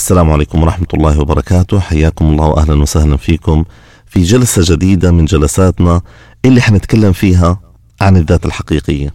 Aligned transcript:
السلام 0.00 0.30
عليكم 0.30 0.62
ورحمة 0.62 0.86
الله 0.94 1.20
وبركاته. 1.20 1.80
حياكم 1.80 2.24
الله 2.24 2.46
وأهلا 2.46 2.82
وسهلا 2.82 3.16
فيكم 3.16 3.64
في 4.06 4.22
جلسة 4.22 4.74
جديدة 4.74 5.10
من 5.12 5.24
جلساتنا 5.24 6.00
اللي 6.44 6.60
حنتكلم 6.60 7.12
فيها 7.12 7.60
عن 8.00 8.16
الذات 8.16 8.46
الحقيقية. 8.46 9.08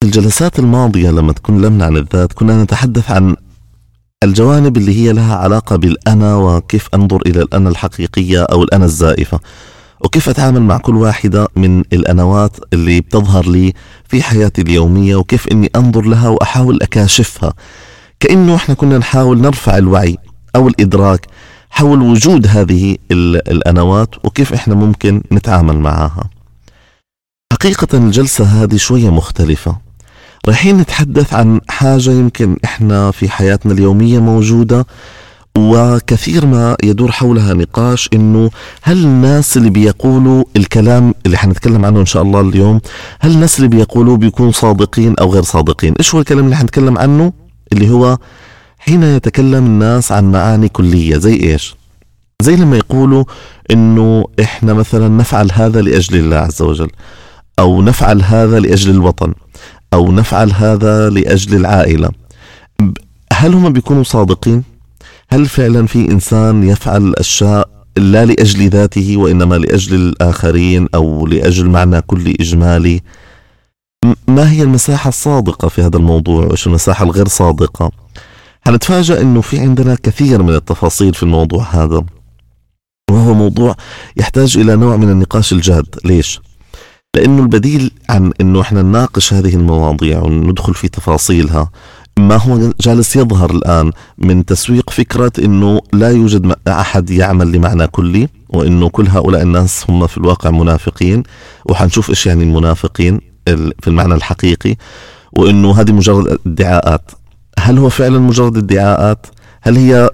في 0.00 0.06
الجلسات 0.06 0.58
الماضية 0.58 1.10
لما 1.10 1.32
تكلمنا 1.32 1.84
عن 1.84 1.96
الذات 1.96 2.32
كنا 2.32 2.62
نتحدث 2.62 3.10
عن 3.10 3.36
الجوانب 4.22 4.76
اللي 4.76 4.94
هي 4.96 5.12
لها 5.12 5.36
علاقة 5.36 5.76
بالأنا 5.76 6.36
وكيف 6.36 6.88
أنظر 6.94 7.22
إلى 7.26 7.42
الأنا 7.42 7.70
الحقيقية 7.70 8.42
أو 8.42 8.62
الأنا 8.62 8.84
الزائفة 8.84 9.40
وكيف 10.00 10.28
أتعامل 10.28 10.62
مع 10.62 10.78
كل 10.78 10.96
واحدة 10.96 11.48
من 11.56 11.80
الأنوات 11.80 12.56
اللي 12.72 13.00
بتظهر 13.00 13.48
لي 13.48 13.72
في 14.08 14.22
حياتي 14.22 14.62
اليومية 14.62 15.16
وكيف 15.16 15.48
أني 15.48 15.70
أنظر 15.76 16.02
لها 16.02 16.28
وأحاول 16.28 16.82
أكاشفها. 16.82 17.54
كأنه 18.24 18.54
إحنا 18.56 18.74
كنا 18.74 18.98
نحاول 18.98 19.40
نرفع 19.40 19.78
الوعي 19.78 20.16
أو 20.56 20.68
الإدراك 20.68 21.26
حول 21.70 22.02
وجود 22.02 22.46
هذه 22.46 22.96
الأنوات 23.10 24.14
وكيف 24.24 24.52
إحنا 24.52 24.74
ممكن 24.74 25.22
نتعامل 25.32 25.78
معها. 25.78 26.30
حقيقة 27.52 27.88
الجلسة 27.98 28.44
هذه 28.44 28.76
شوية 28.76 29.10
مختلفة. 29.10 29.76
رايحين 30.46 30.76
نتحدث 30.76 31.34
عن 31.34 31.60
حاجة 31.68 32.10
يمكن 32.10 32.56
إحنا 32.64 33.10
في 33.10 33.28
حياتنا 33.28 33.72
اليومية 33.72 34.18
موجودة 34.18 34.86
وكثير 35.58 36.46
ما 36.46 36.76
يدور 36.84 37.12
حولها 37.12 37.54
نقاش 37.54 38.08
إنه 38.14 38.50
هل 38.82 39.04
الناس 39.04 39.56
اللي 39.56 39.70
بيقولوا 39.70 40.44
الكلام 40.56 41.14
اللي 41.26 41.36
حنتكلم 41.36 41.84
عنه 41.84 42.00
إن 42.00 42.06
شاء 42.06 42.22
الله 42.22 42.40
اليوم 42.40 42.80
هل 43.20 43.30
الناس 43.30 43.56
اللي 43.58 43.68
بيقولوا 43.68 44.16
بيكونوا 44.16 44.52
صادقين 44.52 45.14
أو 45.20 45.32
غير 45.32 45.42
صادقين؟ 45.42 45.94
إيش 45.98 46.14
هو 46.14 46.20
الكلام 46.20 46.44
اللي 46.44 46.56
حنتكلم 46.56 46.98
عنه؟ 46.98 47.43
اللي 47.72 47.90
هو 47.90 48.18
حين 48.78 49.02
يتكلم 49.02 49.66
الناس 49.66 50.12
عن 50.12 50.32
معاني 50.32 50.68
كلية 50.68 51.16
زي 51.18 51.34
إيش؟ 51.34 51.76
زي 52.42 52.56
لما 52.56 52.76
يقولوا 52.76 53.24
إنه 53.70 54.24
إحنا 54.40 54.72
مثلا 54.72 55.08
نفعل 55.08 55.52
هذا 55.52 55.82
لأجل 55.82 56.16
الله 56.16 56.36
عز 56.36 56.62
وجل 56.62 56.90
أو 57.58 57.82
نفعل 57.82 58.22
هذا 58.22 58.60
لأجل 58.60 58.90
الوطن 58.90 59.34
أو 59.92 60.12
نفعل 60.12 60.52
هذا 60.52 61.10
لأجل 61.10 61.56
العائلة. 61.56 62.10
هل 63.32 63.54
هم 63.54 63.72
بيكونوا 63.72 64.02
صادقين؟ 64.02 64.62
هل 65.28 65.46
فعلا 65.46 65.86
في 65.86 66.10
إنسان 66.10 66.68
يفعل 66.68 67.14
أشياء 67.18 67.68
لا 67.96 68.24
لأجل 68.24 68.68
ذاته 68.68 69.16
وإنما 69.16 69.54
لأجل 69.54 69.94
الآخرين 69.94 70.88
أو 70.94 71.26
لأجل 71.26 71.66
معنى 71.68 72.00
كلي 72.00 72.36
إجمالي؟ 72.40 73.02
ما 74.28 74.50
هي 74.50 74.62
المساحة 74.62 75.08
الصادقة 75.08 75.68
في 75.68 75.82
هذا 75.82 75.96
الموضوع؟ 75.96 76.44
وإيش 76.44 76.66
المساحة 76.66 77.04
الغير 77.04 77.28
صادقة؟ 77.28 77.90
حنتفاجأ 78.66 79.20
أنه 79.20 79.40
في 79.40 79.58
عندنا 79.58 79.96
كثير 80.02 80.42
من 80.42 80.54
التفاصيل 80.54 81.14
في 81.14 81.22
الموضوع 81.22 81.62
هذا. 81.70 82.04
وهو 83.10 83.34
موضوع 83.34 83.76
يحتاج 84.16 84.58
إلى 84.58 84.76
نوع 84.76 84.96
من 84.96 85.10
النقاش 85.10 85.52
الجاد. 85.52 85.86
ليش؟ 86.04 86.40
لأنه 87.16 87.42
البديل 87.42 87.90
عن 88.08 88.32
أنه 88.40 88.60
إحنا 88.60 88.82
نناقش 88.82 89.32
هذه 89.32 89.54
المواضيع 89.54 90.22
وندخل 90.22 90.74
في 90.74 90.88
تفاصيلها 90.88 91.70
ما 92.18 92.36
هو 92.36 92.72
جالس 92.80 93.16
يظهر 93.16 93.50
الآن 93.50 93.92
من 94.18 94.44
تسويق 94.44 94.90
فكرة 94.90 95.32
أنه 95.38 95.80
لا 95.92 96.10
يوجد 96.10 96.54
أحد 96.68 97.10
يعمل 97.10 97.52
لمعنى 97.52 97.86
كلي 97.86 98.28
وأنه 98.48 98.88
كل 98.88 99.08
هؤلاء 99.08 99.42
الناس 99.42 99.84
هم 99.88 100.06
في 100.06 100.18
الواقع 100.18 100.50
منافقين 100.50 101.22
وحنشوف 101.70 102.10
إيش 102.10 102.26
يعني 102.26 102.42
المنافقين. 102.44 103.33
في 103.46 103.88
المعنى 103.88 104.14
الحقيقي 104.14 104.76
وأنه 105.32 105.80
هذه 105.80 105.92
مجرد 105.92 106.38
ادعاءات 106.46 107.10
هل 107.58 107.78
هو 107.78 107.88
فعلا 107.88 108.18
مجرد 108.18 108.56
ادعاءات 108.56 109.26
هل 109.62 109.76
هي 109.76 110.10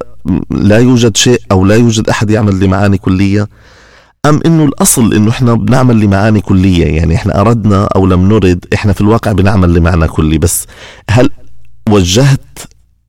لا 0.51 0.79
يوجد 0.79 1.17
شيء 1.17 1.41
أو 1.53 1.65
لا 1.65 1.75
يوجد 1.75 2.09
أحد 2.09 2.31
يعمل 2.31 2.61
لمعاني 2.61 2.99
كلية؟ 2.99 3.49
أم 4.27 4.41
أنه 4.47 4.65
الأصل 4.65 5.15
أنه 5.15 5.31
إحنا 5.31 5.55
بنعمل 5.55 6.01
لمعاني 6.01 6.41
كلية؟ 6.41 6.87
يعني 6.87 7.15
إحنا 7.15 7.41
أردنا 7.41 7.85
أو 7.85 8.07
لم 8.07 8.29
نرد 8.29 8.65
إحنا 8.75 8.93
في 8.93 9.01
الواقع 9.01 9.33
بنعمل 9.33 9.75
لمعنى 9.75 10.09
كلي. 10.09 10.39
بس 10.39 10.67
هل 11.11 11.31
وجهت 11.89 12.59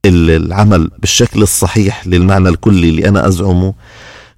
العمل 0.05 0.91
بالشكل 0.99 1.41
الصحيح 1.41 2.07
للمعنى 2.07 2.49
الكلي 2.49 2.89
اللي 2.89 3.07
أنا 3.07 3.27
أزعمه؟ 3.27 3.73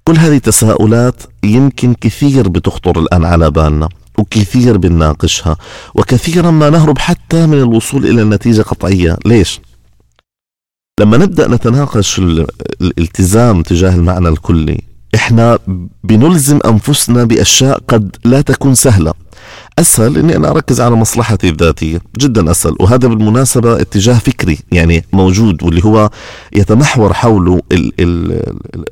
كل 0.04 0.16
هذه 0.16 0.38
تساؤلات 0.38 1.22
يمكن 1.44 1.94
كثير 1.94 2.48
بتخطر 2.48 2.98
الآن 3.00 3.24
على 3.24 3.50
بالنا. 3.50 3.88
وكثير 4.18 4.76
بنناقشها 4.76 5.56
وكثيرا 5.94 6.50
ما 6.50 6.70
نهرب 6.70 6.98
حتى 6.98 7.46
من 7.46 7.58
الوصول 7.58 8.06
إلى 8.06 8.22
النتيجة 8.22 8.62
قطعية 8.62 9.18
ليش؟ 9.26 9.60
لما 11.00 11.16
نبدأ 11.16 11.48
نتناقش 11.48 12.18
الالتزام 12.80 13.62
تجاه 13.62 13.94
المعنى 13.94 14.28
الكلي 14.28 14.80
إحنا 15.14 15.58
بنلزم 16.04 16.58
أنفسنا 16.64 17.24
بأشياء 17.24 17.78
قد 17.88 18.16
لا 18.24 18.40
تكون 18.40 18.74
سهلة 18.74 19.14
أسهل 19.78 20.18
إني 20.18 20.36
أنا 20.36 20.50
أركز 20.50 20.80
على 20.80 20.94
مصلحتي 20.94 21.48
الذاتيه 21.48 22.00
جدا 22.18 22.50
أسهل 22.50 22.76
وهذا 22.80 23.08
بالمناسبة 23.08 23.80
اتجاه 23.80 24.18
فكري 24.18 24.58
يعني 24.72 25.04
موجود 25.12 25.62
واللي 25.62 25.84
هو 25.84 26.10
يتمحور 26.52 27.12
حوله 27.12 27.60
ال 27.72 27.92
ال 28.00 28.42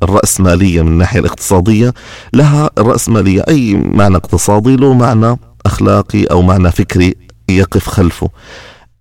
الراسماليه 0.03 0.81
من 0.81 0.87
الناحية 0.87 1.19
الاقتصادية 1.19 1.93
لها 2.33 2.69
الراسماليه 2.77 3.43
أي 3.49 3.73
معنى 3.75 4.15
اقتصادي 4.15 4.75
له 4.75 4.93
معنى 4.93 5.37
أخلاقي 5.65 6.23
أو 6.23 6.41
معنى 6.41 6.71
فكري 6.71 7.15
يقف 7.49 7.87
خلفه. 7.89 8.29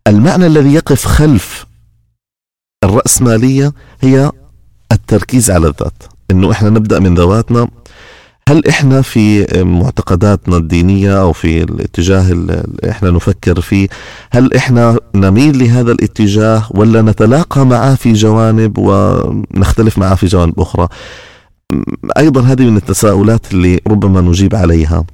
المعنى 0.06 0.46
الذي 0.46 0.74
يقف 0.74 1.04
خلف 1.06 1.66
الراسماليه 2.84 3.72
هي 4.00 4.30
التركيز 4.92 5.50
على 5.50 5.66
الذات 5.68 6.02
إنه 6.30 6.50
إحنا 6.52 6.70
نبدأ 6.70 6.98
من 6.98 7.14
ذواتنا 7.14 7.68
هل 8.48 8.66
إحنا 8.68 9.02
في 9.02 9.46
معتقداتنا 9.64 10.56
الدينية 10.56 11.20
أو 11.22 11.32
في 11.32 11.62
الاتجاه 11.62 12.32
اللي 12.32 12.62
إحنا 12.90 13.10
نفكر 13.10 13.60
فيه 13.60 13.88
هل 14.32 14.54
إحنا 14.54 14.98
نميل 15.14 15.58
لهذا 15.58 15.92
الاتجاه 15.92 16.66
ولا 16.70 17.02
نتلاقى 17.02 17.66
معه 17.66 17.94
في 17.94 18.12
جوانب 18.12 18.78
ونختلف 18.78 19.98
معه 19.98 20.14
في 20.14 20.26
جوانب 20.26 20.60
أخرى؟ 20.60 20.88
أيضا 22.18 22.40
هذه 22.42 22.70
من 22.70 22.76
التساؤلات 22.76 23.52
اللي 23.52 23.80
ربما 23.86 24.20
نجيب 24.20 24.54
عليها 24.54 25.04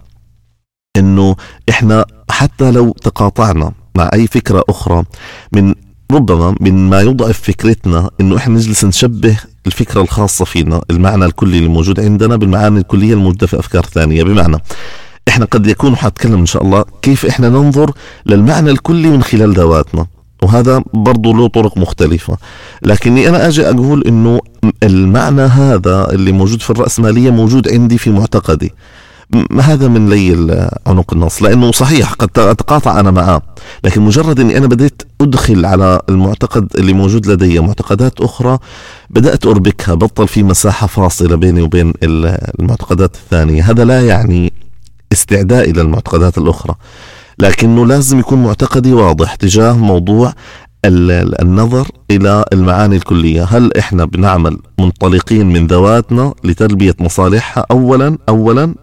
إنه 0.96 1.36
إحنا 1.68 2.04
حتى 2.30 2.70
لو 2.70 2.90
تقاطعنا 2.92 3.72
مع 3.96 4.10
أي 4.14 4.26
فكرة 4.26 4.64
أخرى 4.68 5.04
من 5.52 5.74
ربما 6.12 6.54
من 6.60 6.90
ما 6.90 7.00
يضعف 7.00 7.40
فكرتنا 7.42 8.10
إنه 8.20 8.36
إحنا 8.36 8.54
نجلس 8.54 8.84
نشبه 8.84 9.36
الفكرة 9.66 10.00
الخاصة 10.00 10.44
فينا 10.44 10.82
المعنى 10.90 11.24
الكلي 11.24 11.58
اللي 11.58 11.68
موجود 11.68 12.00
عندنا 12.00 12.36
بالمعاني 12.36 12.78
الكلية 12.78 13.14
الموجودة 13.14 13.46
في 13.46 13.58
أفكار 13.58 13.86
ثانية. 13.86 14.22
بمعنى 14.22 14.56
إحنا 15.28 15.44
قد 15.44 15.66
يكون 15.66 15.96
حاتكلم 15.96 16.38
إن 16.38 16.46
شاء 16.46 16.62
الله 16.62 16.84
كيف 17.02 17.26
إحنا 17.26 17.48
ننظر 17.48 17.92
للمعنى 18.26 18.70
الكلي 18.70 19.08
من 19.10 19.22
خلال 19.22 19.52
ذواتنا 19.52 20.06
وهذا 20.42 20.82
برضه 20.94 21.34
له 21.34 21.48
طرق 21.48 21.78
مختلفة. 21.78 22.36
لكني 22.82 23.28
أنا 23.28 23.48
أجي 23.48 23.70
أقول 23.70 24.02
أنه 24.06 24.40
المعنى 24.82 25.42
هذا 25.42 26.10
اللي 26.10 26.32
موجود 26.32 26.62
في 26.62 26.70
الرأسمالية 26.70 27.30
موجود 27.30 27.68
عندي 27.68 27.98
في 27.98 28.10
معتقدي. 28.10 28.72
هذا 29.60 29.88
من 29.88 30.08
لي 30.08 30.70
عنق 30.86 31.14
النص 31.14 31.42
لأنه 31.42 31.72
صحيح 31.72 32.12
قد 32.12 32.38
أتقاطع 32.38 33.00
أنا 33.00 33.10
معاه 33.10 33.42
لكن 33.84 34.02
مجرد 34.02 34.40
إني 34.40 34.58
أنا 34.58 34.66
بديت 34.66 35.02
أدخل 35.20 35.66
على 35.66 36.00
المعتقد 36.08 36.68
اللي 36.76 36.92
موجود 36.92 37.26
لدي 37.26 37.60
معتقدات 37.60 38.20
أخرى 38.20 38.58
بدأت 39.10 39.46
أربكها 39.46 39.94
بطل 39.94 40.28
في 40.28 40.42
مساحة 40.42 40.86
فاصلة 40.86 41.36
بيني 41.36 41.62
وبين 41.62 41.92
المعتقدات 42.02 43.14
الثانية. 43.14 43.70
هذا 43.70 43.84
لا 43.84 44.06
يعني 44.06 44.52
استعداء 45.12 45.70
إلى 45.70 45.80
المعتقدات 45.80 46.38
الأخرى 46.38 46.74
لكنه 47.38 47.86
لازم 47.86 48.18
يكون 48.18 48.42
معتقدي 48.42 48.92
واضح 48.92 49.34
تجاه 49.34 49.72
موضوع 49.72 50.32
النظر 50.84 51.88
إلى 52.10 52.44
المعاني 52.52 52.96
الكلية. 52.96 53.44
هل 53.44 53.76
إحنا 53.76 54.04
بنعمل 54.04 54.58
منطلقين 54.78 55.46
من 55.46 55.66
ذواتنا 55.66 56.34
لتلبية 56.44 56.94
مصالحها؟ 57.00 57.66
اولا 57.70 58.18
اولا 58.28 58.74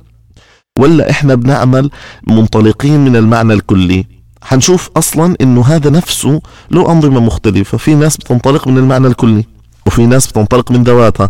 ولا 0.79 1.09
إحنا 1.09 1.35
بنعمل 1.35 1.89
منطلقين 2.27 3.05
من 3.05 3.15
المعنى 3.15 3.53
الكلي؟ 3.53 4.05
حنشوف 4.41 4.89
أصلا 4.97 5.35
إنه 5.41 5.65
هذا 5.65 5.89
نفسه 5.89 6.41
له 6.71 6.91
أنظمة 6.91 7.19
مختلفة. 7.19 7.77
في 7.77 7.95
ناس 7.95 8.17
بتنطلق 8.17 8.67
من 8.67 8.77
المعنى 8.77 9.07
الكلي 9.07 9.45
وفي 9.87 10.05
ناس 10.05 10.27
بتنطلق 10.27 10.71
من 10.71 10.83
ذواتها. 10.83 11.29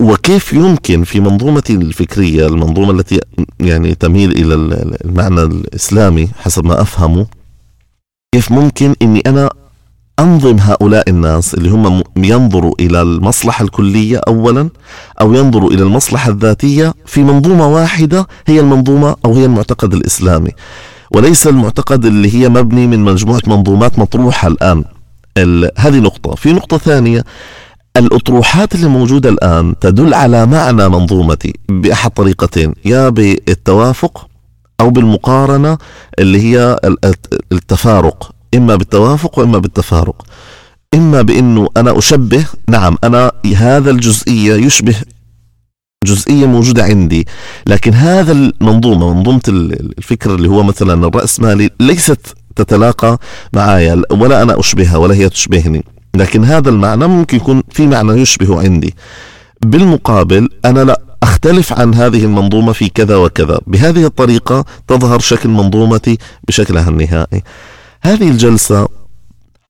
وكيف 0.00 0.52
يمكن 0.52 1.04
في 1.04 1.20
منظومتي 1.20 1.74
الفكرية 1.74 2.46
المنظومة 2.46 2.90
التي 2.90 3.20
يعني 3.60 3.94
تميل 3.94 4.30
إلى 4.32 4.54
المعنى 5.04 5.42
الإسلامي 5.42 6.28
حسب 6.38 6.64
ما 6.64 6.80
أفهمه 6.80 7.26
كيف 8.34 8.52
ممكن 8.52 8.94
إني 9.02 9.20
أنا 9.26 9.50
أنظم 10.20 10.56
هؤلاء 10.58 11.10
الناس 11.10 11.54
اللي 11.54 11.70
هم 11.70 12.02
ينظروا 12.16 12.74
إلى 12.80 13.02
المصلحة 13.02 13.64
الكلية 13.64 14.20
أولا 14.28 14.68
أو 15.20 15.34
ينظروا 15.34 15.70
إلى 15.70 15.82
المصلحة 15.82 16.30
الذاتية 16.30 16.94
في 17.06 17.22
منظومة 17.22 17.66
واحدة 17.68 18.26
هي 18.46 18.60
المنظومة 18.60 19.16
أو 19.24 19.34
هي 19.34 19.44
المعتقد 19.44 19.94
الإسلامي. 19.94 20.50
وليس 21.10 21.46
المعتقد 21.46 22.04
اللي 22.04 22.34
هي 22.34 22.48
مبني 22.48 22.86
من 22.86 23.00
مجموعة 23.00 23.42
منظومات 23.46 23.98
مطروحة 23.98 24.48
الآن. 24.48 24.84
هذه 25.78 25.98
نقطة. 25.98 26.34
في 26.34 26.52
نقطة 26.52 26.78
ثانية 26.78 27.24
الأطروحات 27.96 28.74
اللي 28.74 28.88
موجودة 28.88 29.30
الآن 29.30 29.74
تدل 29.80 30.14
على 30.14 30.46
معنى 30.46 30.88
منظومتي 30.88 31.54
بأحد 31.68 32.10
طريقتين 32.10 32.74
يا 32.84 33.08
بالتوافق 33.08 34.26
أو 34.80 34.90
بالمقارنة 34.90 35.78
اللي 36.18 36.40
هي 36.40 36.78
التفارق. 37.52 38.35
إما 38.56 38.76
بالتوافق 38.76 39.38
وإما 39.38 39.58
بالتفارق. 39.58 40.26
إما 40.94 41.22
بأنه 41.22 41.68
أنا 41.76 41.98
أشبه 41.98 42.46
نعم 42.68 42.98
أنا 43.04 43.32
هذا 43.56 43.90
الجزئية 43.90 44.54
يشبه 44.54 44.96
جزئية 46.04 46.46
موجودة 46.46 46.84
عندي 46.84 47.26
لكن 47.66 47.94
هذا 47.94 48.32
المنظومة 48.32 49.14
منظومة 49.14 49.40
الفكر 49.48 50.34
اللي 50.34 50.48
هو 50.48 50.62
مثلا 50.62 51.06
الرأسمالي 51.06 51.70
ليست 51.80 52.34
تتلاقى 52.56 53.18
معايا 53.52 54.02
ولا 54.10 54.42
أنا 54.42 54.60
أشبهها 54.60 54.96
ولا 54.96 55.14
هي 55.14 55.28
تشبهني. 55.28 55.84
لكن 56.14 56.44
هذا 56.44 56.68
المعنى 56.70 57.06
ممكن 57.06 57.36
يكون 57.36 57.62
في 57.70 57.86
معنى 57.86 58.12
يشبه 58.12 58.60
عندي. 58.60 58.94
بالمقابل 59.62 60.48
أنا 60.64 60.80
لا 60.80 61.00
أختلف 61.22 61.72
عن 61.72 61.94
هذه 61.94 62.24
المنظومة 62.24 62.72
في 62.72 62.88
كذا 62.88 63.16
وكذا. 63.16 63.58
بهذه 63.66 64.06
الطريقة 64.06 64.64
تظهر 64.88 65.18
شكل 65.18 65.48
منظومتي 65.48 66.18
بشكلها 66.48 66.88
النهائي. 66.88 67.42
هذه 68.06 68.28
الجلسة 68.30 68.88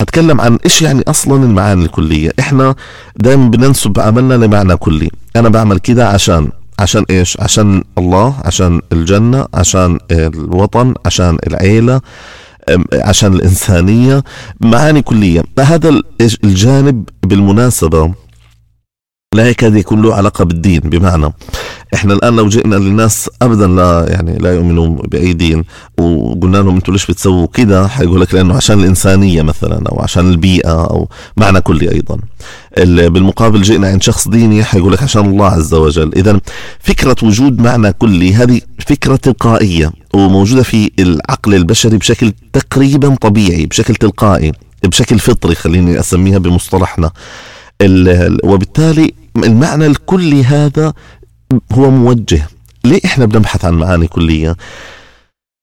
أتكلم 0.01 0.41
عن 0.41 0.59
إيش 0.65 0.83
يعني 0.83 1.03
أصلا 1.09 1.45
المعاني 1.45 1.85
الكلية. 1.85 2.33
إحنا 2.41 2.75
دائما 3.17 3.49
بننسب 3.49 4.01
عملنا 4.01 4.35
لمعنى 4.35 4.77
كلي. 4.77 5.11
أنا 5.37 5.49
بعمل 5.49 5.79
كده 5.79 6.09
عشان 6.09 6.51
عشان 6.79 7.05
إيش؟ 7.11 7.41
عشان 7.41 7.85
الله 7.99 8.35
عشان 8.45 8.81
الجنة 8.93 9.47
عشان 9.55 9.99
الوطن 10.11 10.95
عشان 11.07 11.39
العيلة 11.47 12.01
عشان 12.93 13.35
الإنسانية. 13.35 14.25
معاني 14.61 15.03
كلية. 15.03 15.43
هذا 15.59 16.01
الجانب 16.45 17.09
بالمناسبة. 17.23 18.15
لا 19.35 19.49
يكاد 19.49 19.77
يكون 19.77 20.03
له 20.03 20.15
علاقة 20.15 20.45
بالدين 20.45 20.81
بمعنى 20.81 21.33
إحنا 21.95 22.15
الآن 22.15 22.37
لو 22.37 22.49
جئنا 22.49 22.77
للناس 22.77 23.31
ابدا 23.43 23.67
لا 23.67 24.07
يعني 24.09 24.39
لا 24.39 24.55
يؤمنوا 24.55 24.87
باي 24.87 25.33
دين 25.33 25.65
وقلنا 25.99 26.57
لهم 26.57 26.75
أنتم 26.75 26.93
ليش 26.93 27.07
بتسووا 27.07 27.47
كده؟ 27.47 27.89
حيقول 27.89 28.21
لك 28.21 28.35
لأنه 28.35 28.57
عشان 28.57 28.81
الإنسانية 28.81 29.43
مثلا 29.43 29.89
أو 29.89 30.01
عشان 30.01 30.31
البيئة 30.31 30.85
أو 30.85 31.09
معنى 31.37 31.61
كلي 31.61 31.91
أيضا. 31.91 32.19
بالمقابل 33.09 33.63
جئنا 33.63 33.89
عند 33.89 34.03
شخص 34.03 34.29
ديني 34.29 34.65
حيقول 34.65 34.93
لك 34.93 35.03
عشان 35.03 35.25
الله 35.27 35.47
عز 35.47 35.75
وجل. 35.75 36.13
اذا 36.17 36.41
فكرة 36.81 37.17
وجود 37.23 37.61
معنى 37.61 37.93
كلي 37.93 38.35
هذه 38.35 38.61
فكرة 38.87 39.17
تلقائية 39.17 39.93
وموجودة 40.15 40.63
في 40.63 40.91
العقل 40.99 41.55
البشري 41.55 41.97
بشكل 41.97 42.33
تقريبا 42.53 43.15
طبيعي 43.15 43.67
بشكل 43.67 43.95
تلقائي 43.95 44.53
بشكل 44.85 45.19
فطري 45.19 45.55
خليني 45.55 46.01
أسميها 46.01 46.39
بمصطلحنا. 46.39 47.11
وبالتالي 48.45 49.15
المعنى 49.37 49.87
الكلي 49.87 50.45
هذا 50.45 50.93
هو 51.73 51.91
موجه. 51.91 52.49
ليه 52.85 53.01
إحنا 53.05 53.25
بنبحث 53.25 53.65
عن 53.65 53.75
معاني 53.75 54.07
كلية؟ 54.07 54.57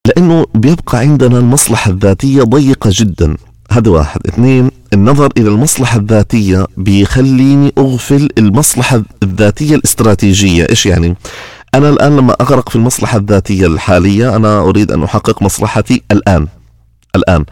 لأنه 0.08 0.46
بيبقى 0.56 0.98
عندنا 0.98 1.38
المصلحة 1.38 1.92
الذاتية 1.92 2.44
ضيقة 2.44 2.90
جدا. 2.94 3.38
هذا 3.72 3.90
واحد. 3.92 4.22
اثنين 4.28 4.72
النظر 4.94 5.30
إلى 5.38 5.50
المصلحة 5.50 6.00
الذاتية 6.00 6.66
بيخليني 6.78 7.74
أغفل 7.78 8.30
المصلحة 8.38 9.04
الذاتية 9.24 9.76
الاستراتيجية. 9.76 10.68
إيش 10.70 10.86
يعني؟ 10.86 11.16
أنا 11.76 11.90
الآن 11.90 12.18
لما 12.18 12.34
أغرق 12.42 12.70
في 12.70 12.76
المصلحة 12.76 13.18
الذاتية 13.18 13.68
الحالية 13.68 14.36
أنا 14.36 14.60
أريد 14.60 14.92
أن 14.92 15.04
أحقق 15.04 15.42
مصلحتي 15.42 16.02
الآن. 16.12 16.48
الآن. 17.16 17.46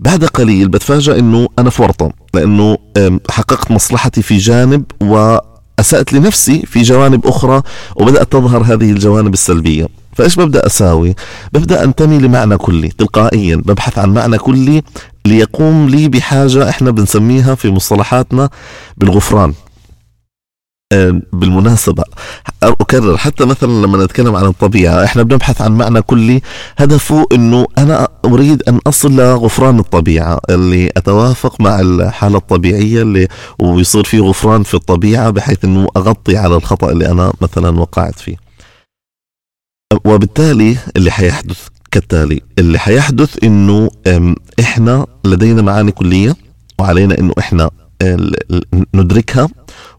بعد 0.00 0.24
قليل 0.24 0.68
بتفاجأ 0.68 1.18
أنه 1.18 1.48
أنا 1.58 1.70
في 1.70 1.82
ورطة 1.82 2.12
لأنه 2.34 2.78
حققت 3.30 3.70
مصلحتي 3.70 4.22
في 4.22 4.36
جانب 4.36 4.84
وأسأت 5.00 6.12
لنفسي 6.12 6.62
في 6.66 6.82
جوانب 6.82 7.26
أخرى 7.26 7.62
وبدأت 7.96 8.32
تظهر 8.32 8.62
هذه 8.62 8.90
الجوانب 8.90 9.32
السلبية. 9.34 9.88
فإيش 10.16 10.36
ببدأ 10.36 10.66
أساوي؟ 10.66 11.14
ببدأ 11.52 11.84
أنتمي 11.84 12.18
لمعنى 12.18 12.56
كلي 12.56 12.88
تلقائيا 12.88 13.56
ببحث 13.56 13.98
عن 13.98 14.14
معنى 14.14 14.38
كلي 14.38 14.82
ليقوم 15.26 15.88
لي 15.88 16.08
بحاجة 16.08 16.68
إحنا 16.68 16.90
بنسميها 16.90 17.54
في 17.54 17.70
مصطلحاتنا 17.70 18.50
بالغفران. 18.96 19.54
بالمناسبة 21.32 22.04
أكرر 22.62 23.16
حتى 23.16 23.44
مثلا 23.44 23.68
لما 23.86 24.04
نتكلم 24.04 24.36
عن 24.36 24.44
الطبيعة 24.44 25.04
إحنا 25.04 25.22
بنبحث 25.22 25.60
عن 25.62 25.72
معنى 25.72 26.02
كلي 26.02 26.40
هدفه 26.76 27.26
أنه 27.32 27.66
أنا 27.78 28.08
أريد 28.24 28.62
أن 28.68 28.80
أصل 28.86 29.16
لغفران 29.16 29.78
الطبيعة 29.78 30.40
اللي 30.50 30.90
أتوافق 30.96 31.60
مع 31.60 31.80
الحالة 31.80 32.38
الطبيعية 32.38 33.02
اللي 33.02 33.28
ويصير 33.58 34.04
في 34.04 34.20
غفران 34.20 34.62
في 34.62 34.74
الطبيعة 34.74 35.30
بحيث 35.30 35.64
أنه 35.64 35.86
أغطي 35.96 36.36
على 36.36 36.56
الخطأ 36.56 36.90
اللي 36.92 37.10
أنا 37.10 37.32
مثلا 37.40 37.80
وقعت 37.80 38.18
فيه. 38.18 38.36
وبالتالي 40.04 40.76
اللي 40.96 41.10
حيحدث 41.10 41.66
كالتالي 41.90 42.40
اللي 42.58 42.78
حيحدث 42.78 43.44
أنه 43.44 43.90
إحنا 44.60 45.06
لدينا 45.24 45.62
معاني 45.62 45.92
كلية 45.92 46.36
وعلينا 46.78 47.18
أنه 47.18 47.32
إحنا 47.38 47.70
ندركها 48.94 49.48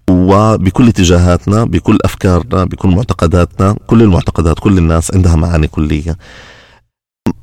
وبكل 0.10 0.88
اتجاهاتنا 0.88 1.64
بكل 1.64 1.98
أفكارنا 2.06 2.64
بكل 2.64 2.90
معتقداتنا 2.90 3.76
كل 3.88 4.02
المعتقدات 4.02 4.60
كل 4.60 4.78
الناس 4.78 5.14
عندها 5.14 5.36
معاني 5.36 5.68
كلية. 5.68 6.18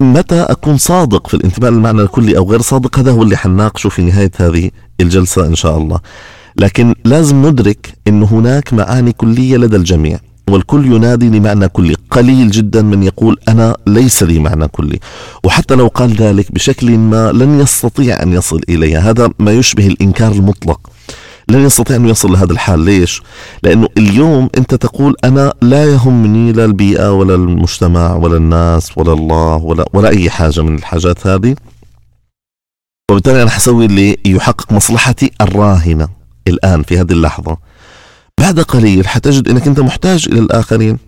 متى 0.00 0.40
أكون 0.40 0.78
صادق 0.78 1.26
في 1.26 1.34
الانتماء 1.34 1.70
للمعنى 1.70 2.02
الكلي 2.02 2.36
أو 2.36 2.50
غير 2.50 2.60
صادق؟ 2.60 2.98
هذا 2.98 3.10
هو 3.10 3.22
اللي 3.22 3.36
حنناقشه 3.36 3.88
في 3.88 4.02
نهاية 4.02 4.30
هذه 4.36 4.70
الجلسة 5.00 5.46
إن 5.46 5.54
شاء 5.54 5.78
الله. 5.78 6.00
لكن 6.56 6.94
لازم 7.04 7.46
ندرك 7.46 7.94
إن 8.08 8.22
هناك 8.22 8.72
معاني 8.72 9.12
كلية 9.12 9.56
لدى 9.56 9.76
الجميع 9.76 10.18
والكل 10.50 10.86
ينادي 10.86 11.28
لمعنى 11.28 11.68
كلي. 11.68 11.94
قليل 12.10 12.50
جدا 12.50 12.82
من 12.82 13.02
يقول 13.02 13.36
أنا 13.48 13.76
ليس 13.86 14.22
لي 14.22 14.38
معنى 14.38 14.68
كلي. 14.68 15.00
وحتى 15.44 15.74
لو 15.74 15.86
قال 15.86 16.14
ذلك 16.14 16.52
بشكل 16.52 16.98
ما 16.98 17.32
لن 17.32 17.60
يستطيع 17.60 18.22
أن 18.22 18.32
يصل 18.32 18.60
إليها. 18.68 19.10
هذا 19.10 19.30
ما 19.38 19.52
يشبه 19.52 19.86
الإنكار 19.86 20.32
المطلق. 20.32 20.80
لن 21.48 21.66
يستطيع 21.66 21.96
أن 21.96 22.08
يصل 22.08 22.32
لهذا 22.32 22.52
الحال. 22.52 22.80
ليش؟ 22.80 23.22
لأنه 23.62 23.88
اليوم 23.98 24.48
أنت 24.58 24.74
تقول 24.74 25.14
أنا 25.24 25.54
لا 25.62 25.84
يهمني 25.84 26.52
لا 26.52 26.64
البيئة 26.64 27.12
ولا 27.12 27.34
المجتمع 27.34 28.14
ولا 28.14 28.36
الناس 28.36 28.98
ولا 28.98 29.12
الله 29.12 29.56
ولا, 29.56 29.84
ولا 29.92 30.08
أي 30.08 30.30
حاجة 30.30 30.62
من 30.62 30.74
الحاجات 30.74 31.26
هذه. 31.26 31.56
وبالتالي 33.10 33.42
أنا 33.42 33.50
حسوي 33.50 33.84
اللي 33.84 34.16
يحقق 34.24 34.72
مصلحتي 34.72 35.30
الراهنة 35.40 36.08
الآن 36.48 36.82
في 36.82 36.98
هذه 37.00 37.12
اللحظة. 37.12 37.56
بعد 38.40 38.60
قليل 38.60 39.08
حتجد 39.08 39.48
أنك 39.48 39.66
أنت 39.66 39.80
محتاج 39.80 40.28
إلى 40.32 40.40
الآخرين. 40.40 40.98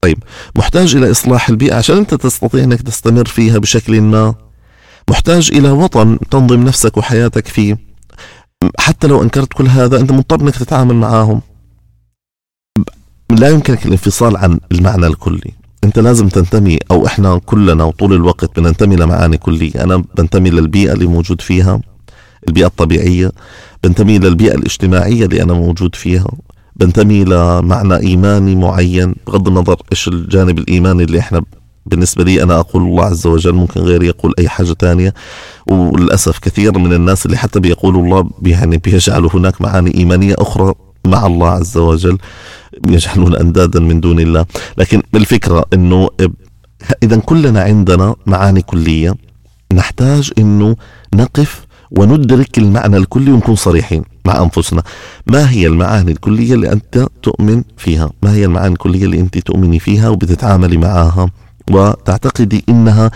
طيب 0.00 0.18
محتاج 0.56 0.96
إلى 0.96 1.10
إصلاح 1.10 1.48
البيئة 1.48 1.74
عشان 1.74 1.96
أنت 1.96 2.14
تستطيع 2.14 2.64
أنك 2.64 2.82
تستمر 2.82 3.24
فيها 3.24 3.58
بشكل 3.58 4.00
ما. 4.00 4.34
محتاج 5.10 5.50
إلى 5.52 5.70
وطن 5.70 6.18
تنظم 6.30 6.64
نفسك 6.64 6.96
وحياتك 6.96 7.48
فيه. 7.48 7.93
حتى 8.78 9.06
لو 9.06 9.22
انكرت 9.22 9.52
كل 9.52 9.66
هذا 9.66 10.00
انت 10.00 10.12
مضطر 10.12 10.40
انك 10.40 10.56
تتعامل 10.56 10.94
معاهم. 10.94 11.40
لا 13.30 13.48
يمكنك 13.48 13.86
الانفصال 13.86 14.36
عن 14.36 14.60
المعنى 14.72 15.06
الكلي. 15.06 15.52
انت 15.84 15.98
لازم 15.98 16.28
تنتمي 16.28 16.78
أو 16.90 17.06
إحنا 17.06 17.40
كلنا 17.46 17.84
وطول 17.84 18.12
الوقت 18.12 18.60
بننتمي 18.60 18.96
لمعاني 18.96 19.36
كلية. 19.38 19.84
أنا 19.84 20.04
بنتمي 20.18 20.50
للبيئة 20.50 20.92
اللي 20.92 21.06
موجود 21.06 21.40
فيها 21.40 21.80
البيئة 22.48 22.66
الطبيعية. 22.66 23.32
بنتمي 23.84 24.18
للبيئة 24.18 24.54
الاجتماعية 24.54 25.24
اللي 25.24 25.42
أنا 25.42 25.52
موجود 25.52 25.94
فيها. 25.94 26.28
بنتمي 26.76 27.24
لمعنى 27.24 27.96
إيماني 27.96 28.56
معين 28.56 29.14
بغض 29.26 29.48
النظر 29.48 29.76
إيش 29.92 30.08
الجانب 30.08 30.58
الإيماني 30.58 31.04
اللي 31.04 31.18
إحنا 31.18 31.42
بالنسبة 31.86 32.24
لي 32.24 32.42
أنا 32.42 32.60
أقول 32.60 32.82
الله 32.82 33.04
عز 33.04 33.26
وجل 33.26 33.52
ممكن 33.52 33.80
غيري 33.80 34.06
يقول 34.06 34.34
أي 34.38 34.48
حاجة 34.48 34.72
تانية. 34.72 35.14
وللأسف 35.66 36.38
كثير 36.38 36.78
من 36.78 36.92
الناس 36.92 37.26
اللي 37.26 37.36
حتى 37.36 37.60
بيقولوا 37.60 38.02
الله 38.02 38.30
يعني 38.42 38.76
بيجعلوا 38.76 39.30
هناك 39.34 39.62
معاني 39.62 39.94
إيمانية 39.94 40.34
أخرى 40.38 40.74
مع 41.06 41.26
الله 41.26 41.48
عز 41.48 41.76
وجل 41.76 42.18
يجعلون 42.88 43.36
أندادا 43.36 43.80
من 43.80 44.00
دون 44.00 44.20
الله. 44.20 44.46
لكن 44.78 45.02
الفكرة 45.14 45.64
أنه 45.72 46.08
إذا 47.02 47.16
كلنا 47.16 47.62
عندنا 47.62 48.14
معاني 48.26 48.62
كلية 48.62 49.14
نحتاج 49.72 50.30
أنه 50.38 50.76
نقف 51.14 51.66
وندرك 51.90 52.58
المعنى 52.58 52.96
الكلي 52.96 53.32
ونكون 53.32 53.56
صريحين 53.56 54.04
مع 54.24 54.42
أنفسنا. 54.42 54.82
ما 55.26 55.50
هي 55.50 55.66
المعاني 55.66 56.12
الكلية 56.12 56.54
اللي 56.54 56.72
أنت 56.72 57.06
تؤمن 57.22 57.62
فيها؟ 57.76 58.10
ما 58.22 58.32
هي 58.34 58.44
المعاني 58.44 58.72
الكلية 58.72 59.04
اللي 59.04 59.20
أنت 59.20 59.38
تؤمني 59.38 59.78
فيها 59.78 60.08
وبتتعاملي 60.08 60.76
معها 60.76 61.30
وتعتقدي 61.70 62.64
إنها 62.68 63.10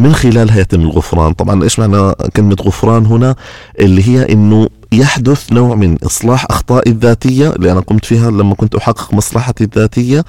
من 0.00 0.14
خلالها 0.14 0.60
يتم 0.60 0.80
الغفران. 0.80 1.32
طبعا 1.32 1.64
إيش 1.64 1.78
معنى 1.78 2.12
كلمة 2.36 2.56
غفران 2.60 3.06
هنا؟ 3.06 3.36
اللي 3.80 4.08
هي 4.08 4.32
إنه 4.32 4.68
يحدث 4.92 5.52
نوع 5.52 5.74
من 5.74 5.96
إصلاح 6.02 6.46
أخطائي 6.50 6.90
الذاتية 6.90 7.50
اللي 7.50 7.72
أنا 7.72 7.80
قمت 7.80 8.04
فيها 8.04 8.30
لما 8.30 8.54
كنت 8.54 8.74
أحقق 8.74 9.14
مصلحتي 9.14 9.64
الذاتية 9.64 10.24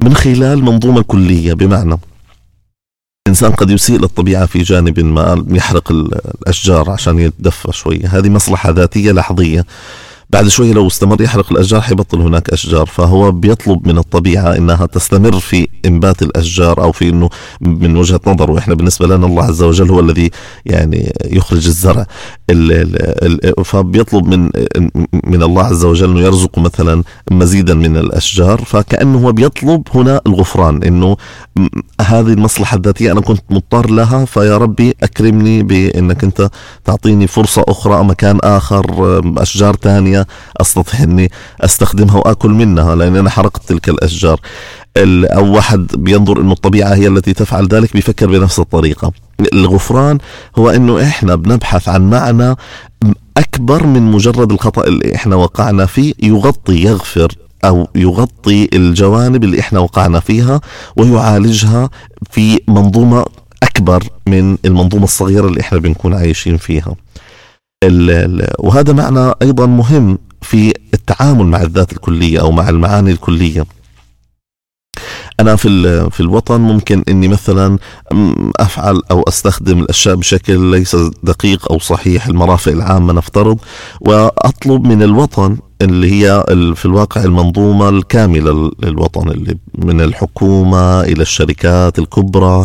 من 0.00 0.14
خلال 0.14 0.64
منظومة 0.64 1.02
كلية. 1.02 1.52
بمعنى 1.54 1.98
الإنسان 3.26 3.52
قد 3.52 3.70
يسيء 3.70 4.00
للطبيعة 4.00 4.46
في 4.46 4.62
جانب 4.62 5.00
ما 5.00 5.44
يحرق 5.48 5.92
الأشجار 5.92 6.90
عشان 6.90 7.18
يتدفى 7.18 7.72
شوية. 7.72 8.18
هذه 8.18 8.28
مصلحة 8.28 8.70
ذاتية 8.70 9.12
لحظية. 9.12 9.64
بعد 10.36 10.48
شوي 10.48 10.72
لو 10.72 10.86
استمر 10.86 11.20
يحرق 11.20 11.52
الأشجار 11.52 11.80
حيبطل 11.80 12.20
هناك 12.20 12.50
أشجار 12.50 12.86
فهو 12.86 13.32
بيطلب 13.32 13.88
من 13.88 13.98
الطبيعة 13.98 14.56
إنها 14.56 14.86
تستمر 14.86 15.38
في 15.40 15.68
إنبات 15.86 16.22
الأشجار 16.22 16.82
أو 16.82 16.92
في 16.92 17.08
إنه 17.08 17.28
من 17.60 17.96
وجهة 17.96 18.20
نظره. 18.26 18.52
وإحنا 18.52 18.74
بالنسبة 18.74 19.06
لنا 19.06 19.26
الله 19.26 19.44
عز 19.44 19.62
وجل 19.62 19.90
هو 19.90 20.00
الذي 20.00 20.30
يعني 20.66 21.12
يخرج 21.24 21.66
الزرع. 21.66 22.06
فبيطلب 23.64 24.26
من 24.26 24.50
من 25.24 25.42
الله 25.42 25.62
عز 25.62 25.84
وجل 25.84 26.10
إنه 26.10 26.20
يرزق 26.20 26.58
مثلا 26.58 27.02
مزيدا 27.30 27.74
من 27.74 27.96
الأشجار 27.96 28.58
فكأنه 28.66 29.18
هو 29.18 29.32
بيطلب 29.32 29.82
هنا 29.94 30.20
الغفران 30.26 30.82
إنه 30.82 31.16
هذه 32.00 32.32
المصلحة 32.32 32.76
الذاتية 32.76 33.12
أنا 33.12 33.20
كنت 33.20 33.42
مضطر 33.50 33.90
لها 33.90 34.24
فيا 34.24 34.56
ربي 34.58 34.94
أكرمني 35.02 35.62
بإنك 35.62 36.24
أنت 36.24 36.50
تعطيني 36.84 37.26
فرصة 37.26 37.64
أخرى 37.68 38.04
مكان 38.04 38.38
آخر 38.42 38.86
أشجار 39.38 39.74
ثانية 40.26 40.56
أستطيع 40.60 41.02
أني 41.02 41.30
أستخدمها 41.60 42.16
وآكل 42.16 42.50
منها 42.50 42.94
لأن 42.94 43.16
أنا 43.16 43.30
حرقت 43.30 43.68
تلك 43.68 43.88
الأشجار. 43.88 44.40
أو 44.98 45.54
واحد 45.54 45.86
بينظر 45.94 46.40
إنه 46.40 46.52
الطبيعة 46.52 46.94
هي 46.94 47.06
التي 47.08 47.32
تفعل 47.32 47.66
ذلك 47.68 47.92
بيفكر 47.92 48.26
بنفس 48.26 48.58
الطريقة. 48.58 49.12
الغفران 49.52 50.18
هو 50.58 50.70
إنه 50.70 51.02
إحنا 51.02 51.34
بنبحث 51.34 51.88
عن 51.88 52.10
معنى 52.10 52.54
أكبر 53.36 53.86
من 53.86 54.02
مجرد 54.02 54.52
الخطأ 54.52 54.84
اللي 54.84 55.14
إحنا 55.14 55.36
وقعنا 55.36 55.86
فيه 55.86 56.14
يغطي 56.22 56.82
يغفر 56.82 57.32
أو 57.64 57.88
يغطي 57.94 58.68
الجوانب 58.72 59.44
اللي 59.44 59.60
إحنا 59.60 59.78
وقعنا 59.80 60.20
فيها 60.20 60.60
ويعالجها 60.96 61.90
في 62.30 62.60
منظومة 62.68 63.24
أكبر 63.62 64.04
من 64.26 64.58
المنظومة 64.64 65.04
الصغيرة 65.04 65.46
اللي 65.48 65.60
إحنا 65.60 65.78
بنكون 65.78 66.14
عايشين 66.14 66.56
فيها. 66.56 66.94
وهذا 68.58 68.92
معنى 68.92 69.32
أيضا 69.42 69.66
مهم 69.66 70.18
في 70.42 70.72
التعامل 70.94 71.46
مع 71.46 71.62
الذات 71.62 71.92
الكلية 71.92 72.40
أو 72.40 72.50
مع 72.50 72.68
المعاني 72.68 73.10
الكلية. 73.10 73.64
أنا 75.40 75.56
في 75.56 76.10
في 76.10 76.20
الوطن 76.20 76.60
ممكن 76.60 77.04
إني 77.08 77.28
مثلا 77.28 77.78
أفعل 78.56 79.02
أو 79.10 79.22
أستخدم 79.22 79.78
الأشياء 79.78 80.14
بشكل 80.14 80.60
ليس 80.60 80.96
دقيق 81.22 81.72
أو 81.72 81.78
صحيح 81.78 82.26
المرافق 82.26 82.72
العامة 82.72 83.12
نفترض 83.12 83.58
وأطلب 84.00 84.86
من 84.86 85.02
الوطن 85.02 85.56
اللي 85.82 86.12
هي 86.12 86.44
في 86.74 86.84
الواقع 86.84 87.24
المنظومة 87.24 87.88
الكاملة 87.88 88.70
للوطن 88.82 89.28
اللي 89.28 89.56
من 89.78 90.00
الحكومة 90.00 91.00
إلى 91.00 91.22
الشركات 91.22 91.98
الكبرى 91.98 92.64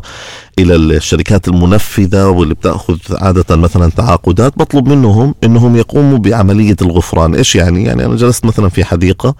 إلى 0.59 0.75
الشركات 0.75 1.47
المنفذة 1.47 2.27
واللي 2.27 2.53
بتأخذ 2.53 2.97
عادة 3.11 3.55
مثلا 3.55 3.89
تعاقدات 3.89 4.53
بطلب 4.57 4.87
منهم 4.87 5.35
أنهم 5.43 5.75
يقوموا 5.75 6.17
بعملية 6.17 6.75
الغفران 6.81 7.35
إيش 7.35 7.55
يعني؟ 7.55 7.83
يعني 7.83 8.05
أنا 8.05 8.15
جلست 8.15 8.45
مثلا 8.45 8.69
في 8.69 8.83
حديقة 8.83 9.35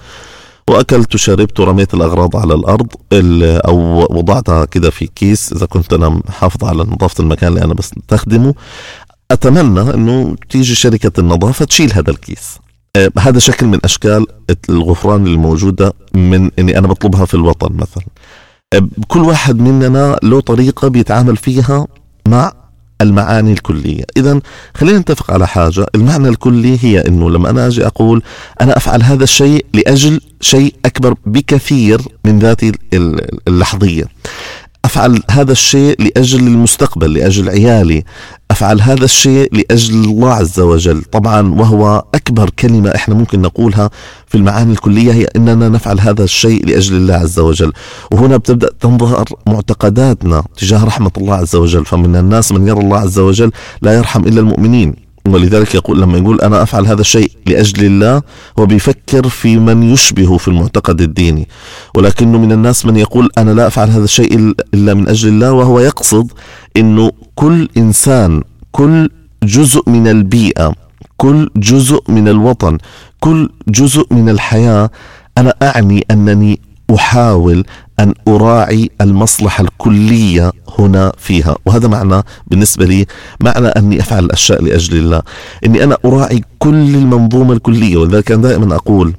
وأكلت 0.69 1.15
وشربت 1.15 1.59
ورميت 1.59 1.93
الأغراض 1.93 2.35
على 2.37 2.53
الأرض 2.53 2.87
أو 3.67 3.77
وضعتها 4.17 4.65
كده 4.65 4.89
في 4.89 5.07
كيس 5.15 5.53
إذا 5.53 5.65
كنت 5.65 5.93
أنا 5.93 6.09
محافظ 6.09 6.63
على 6.63 6.83
نظافة 6.83 7.21
المكان 7.21 7.49
اللي 7.49 7.63
أنا 7.63 7.73
بستخدمه. 7.73 8.53
أتمنى 9.31 9.93
إنه 9.93 10.35
تيجي 10.49 10.75
شركة 10.75 11.19
النظافة 11.19 11.65
تشيل 11.65 11.93
هذا 11.93 12.11
الكيس. 12.11 12.59
آه، 12.95 13.11
هذا 13.19 13.39
شكل 13.39 13.65
من 13.65 13.79
أشكال 13.83 14.25
الغفران 14.69 15.27
الموجودة 15.27 15.93
من 16.15 16.51
إني 16.59 16.77
أنا 16.77 16.87
بطلبها 16.87 17.25
في 17.25 17.33
الوطن 17.33 17.75
مثلا. 17.75 18.05
آه، 18.73 18.87
كل 19.07 19.19
واحد 19.19 19.59
مننا 19.59 20.19
له 20.23 20.39
طريقة 20.39 20.87
بيتعامل 20.87 21.37
فيها 21.37 21.87
مع 22.27 22.51
المعاني 23.01 23.51
الكلية. 23.51 24.03
إذا 24.17 24.39
خلينا 24.75 24.99
نتفق 24.99 25.31
على 25.31 25.47
حاجة. 25.47 25.85
المعنى 25.95 26.29
الكلي 26.29 26.77
هي 26.81 26.99
أنه 26.99 27.29
لما 27.29 27.49
أنا 27.49 27.67
أجي 27.67 27.87
أقول 27.87 28.21
أنا 28.61 28.77
أفعل 28.77 29.03
هذا 29.03 29.23
الشيء 29.23 29.65
لأجل 29.73 30.21
شيء 30.41 30.75
أكبر 30.85 31.15
بكثير 31.25 32.01
من 32.25 32.39
ذاتي 32.39 32.71
اللحظية. 33.47 34.05
أفعل 34.85 35.23
هذا 35.31 35.51
الشيء 35.51 36.01
لأجل 36.01 36.47
المستقبل 36.47 37.13
لأجل 37.13 37.49
عيالي. 37.49 38.03
أفعل 38.51 38.81
هذا 38.81 39.05
الشيء 39.05 39.55
لأجل 39.55 39.93
الله 39.93 40.33
عز 40.33 40.59
وجل. 40.59 41.01
طبعا 41.01 41.53
وهو 41.53 42.05
أكبر 42.15 42.49
كلمة 42.49 42.95
إحنا 42.95 43.15
ممكن 43.15 43.41
نقولها 43.41 43.89
في 44.27 44.35
المعاني 44.35 44.71
الكلية 44.71 45.13
هي 45.13 45.25
إننا 45.35 45.69
نفعل 45.69 45.99
هذا 45.99 46.23
الشيء 46.23 46.65
لأجل 46.65 46.95
الله 46.95 47.13
عز 47.13 47.39
وجل. 47.39 47.73
وهنا 48.11 48.37
بتبدأ 48.37 48.69
تنظهر 48.79 49.25
معتقداتنا 49.47 50.43
تجاه 50.57 50.85
رحمة 50.85 51.11
الله 51.17 51.35
عز 51.35 51.55
وجل. 51.55 51.85
فمن 51.85 52.15
الناس 52.15 52.51
من 52.51 52.67
يرى 52.67 52.79
الله 52.79 52.97
عز 52.97 53.19
وجل 53.19 53.51
لا 53.81 53.97
يرحم 53.97 54.23
إلا 54.23 54.39
المؤمنين. 54.39 55.10
ولذلك 55.27 55.75
يقول 55.75 56.01
لما 56.01 56.17
يقول 56.17 56.41
أنا 56.41 56.63
أفعل 56.63 56.87
هذا 56.87 57.01
الشيء 57.01 57.31
لأجل 57.45 57.85
الله 57.85 58.21
هو 58.59 58.65
بيفكر 58.65 59.29
في 59.29 59.57
من 59.57 59.83
يشبه 59.83 60.37
في 60.37 60.47
المعتقد 60.47 61.01
الديني. 61.01 61.47
ولكنه 61.95 62.37
من 62.37 62.51
الناس 62.51 62.85
من 62.85 62.97
يقول 62.97 63.29
أنا 63.37 63.51
لا 63.51 63.67
أفعل 63.67 63.89
هذا 63.89 64.03
الشيء 64.03 64.53
إلا 64.73 64.93
من 64.93 65.09
أجل 65.09 65.29
الله 65.29 65.51
وهو 65.51 65.79
يقصد 65.79 66.31
أنه 66.77 67.11
كل 67.35 67.69
إنسان 67.77 68.41
كل 68.71 69.09
جزء 69.43 69.89
من 69.89 70.07
البيئة 70.07 70.73
كل 71.17 71.49
جزء 71.55 72.03
من 72.07 72.27
الوطن 72.27 72.77
كل 73.19 73.49
جزء 73.67 74.07
من 74.11 74.29
الحياة 74.29 74.89
أنا 75.37 75.53
أعني 75.61 76.05
أنني 76.11 76.59
أحاول 76.95 77.63
أن 78.01 78.13
أراعي 78.27 78.89
المصلحة 79.01 79.63
الكلية 79.63 80.51
هنا 80.79 81.11
فيها. 81.17 81.55
وهذا 81.65 81.87
معنى 81.87 82.23
بالنسبة 82.47 82.85
لي 82.85 83.05
معنى 83.39 83.67
أني 83.67 83.99
أفعل 83.99 84.25
الأشياء 84.25 84.63
لأجل 84.63 84.97
الله. 84.97 85.21
إني 85.65 85.83
أنا 85.83 85.97
أراعي 86.05 86.43
كل 86.59 86.95
المنظومة 86.95 87.53
الكلية. 87.53 87.97
ولذلك 87.97 88.31
أنا 88.31 88.41
دائما 88.41 88.75
أقول 88.75 89.13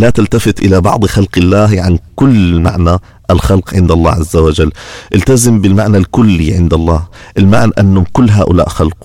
لا 0.00 0.10
تلتفت 0.10 0.60
إلى 0.60 0.80
بعض 0.80 1.06
خلق 1.06 1.30
الله 1.36 1.82
عن 1.82 1.98
كل 2.16 2.60
معنى 2.60 2.98
الخلق 3.30 3.74
عند 3.74 3.92
الله 3.92 4.10
عز 4.10 4.36
وجل. 4.36 4.72
التزم 5.14 5.60
بالمعنى 5.60 5.98
الكلي 5.98 6.54
عند 6.54 6.74
الله. 6.74 7.06
المعنى 7.38 7.72
أن 7.78 8.04
كل 8.12 8.30
هؤلاء 8.30 8.68
خلق 8.68 8.96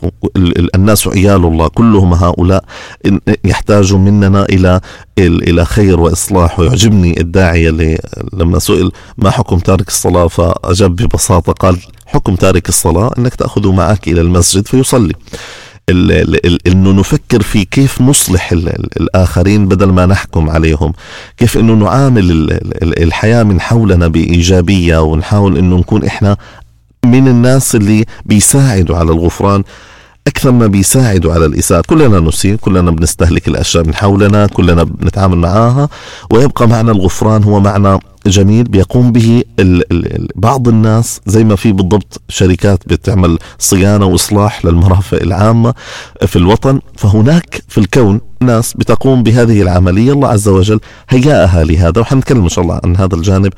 الناس 0.76 1.08
عيال 1.08 1.46
الله 1.46 1.68
كلهم 1.68 2.14
هؤلاء 2.14 2.64
يحتاجوا 3.46 4.00
مننا 4.00 4.46
إلى 4.46 4.82
إلى 5.20 5.66
خير 5.66 6.00
وإصلاح. 6.00 6.60
ويعجبني 6.60 7.20
الداعية 7.20 7.70
اللي 7.70 8.00
لما 8.34 8.60
سئل 8.60 8.92
ما 9.18 9.30
حكم 9.30 9.60
تارك 9.60 9.88
الصلاة 9.88 10.28
فأجاب 10.28 10.96
ببساطة 10.96 11.54
قال 11.54 11.78
حكم 12.06 12.36
تارك 12.36 12.70
الصلاة 12.70 13.12
أنك 13.18 13.36
تأخذه 13.36 13.72
معك 13.72 14.08
إلى 14.08 14.22
المسجد 14.22 14.68
فيصلي. 14.68 15.14
إنه 16.68 16.92
نفكر 16.92 17.42
في 17.42 17.66
كيف 17.66 18.02
نصلح 18.02 18.52
الآخرين 18.52 19.68
بدل 19.68 19.90
ما 19.92 20.06
نحكم 20.06 20.50
عليهم. 20.50 20.94
كيف 21.38 21.58
إنه 21.58 21.74
نعامل 21.74 22.60
الحياة 22.84 23.44
من 23.44 23.62
حولنا 23.62 24.08
بإيجابية 24.08 25.02
ونحاول 25.02 25.58
إنه 25.58 25.78
نكون 25.78 26.06
إحنا 26.06 26.38
من 27.06 27.28
الناس 27.28 27.76
اللي 27.76 28.06
بيساعدوا 28.26 28.98
على 28.98 29.12
الغفران. 29.12 29.64
أكثر 30.28 30.52
ما 30.52 30.68
بيساعدوا 30.68 31.34
على 31.34 31.46
الإساءة. 31.46 31.82
كلنا 31.88 32.20
نسيء 32.20 32.56
كلنا 32.56 32.92
بنستهلك 32.92 33.48
الأشياء 33.48 33.84
من 33.84 33.96
حولنا 33.96 34.48
كلنا 34.48 34.84
بنتعامل 34.84 35.38
معاها 35.38 35.90
ويبقى 36.32 36.68
معنى 36.68 36.92
الغفران 36.92 37.44
هو 37.44 37.60
معنى 37.60 38.00
جميل 38.28 38.64
بيقوم 38.64 39.12
به 39.12 39.44
ال 39.60 39.94
ال 39.94 40.28
بعض 40.36 40.68
الناس 40.68 41.22
زي 41.26 41.44
ما 41.44 41.56
في 41.56 41.72
بالضبط 41.72 42.22
شركات 42.30 42.80
بتعمل 42.88 43.38
صيانة 43.60 44.06
وإصلاح 44.06 44.66
للمرافق 44.66 45.22
العامة 45.22 45.74
في 46.28 46.36
الوطن. 46.36 46.80
فهناك 46.98 47.62
في 47.68 47.78
الكون 47.78 48.22
ناس 48.42 48.74
بتقوم 48.74 49.24
بهذه 49.24 49.62
العملية. 49.62 50.14
الله 50.14 50.28
عز 50.28 50.48
وجل 50.48 50.80
هيأها 51.10 51.64
لهذا. 51.64 52.02
وحنتكلم 52.02 52.44
إن 52.44 52.50
شاء 52.50 52.64
الله 52.64 52.80
عن 52.84 52.96
هذا 52.96 53.16
الجانب 53.16 53.54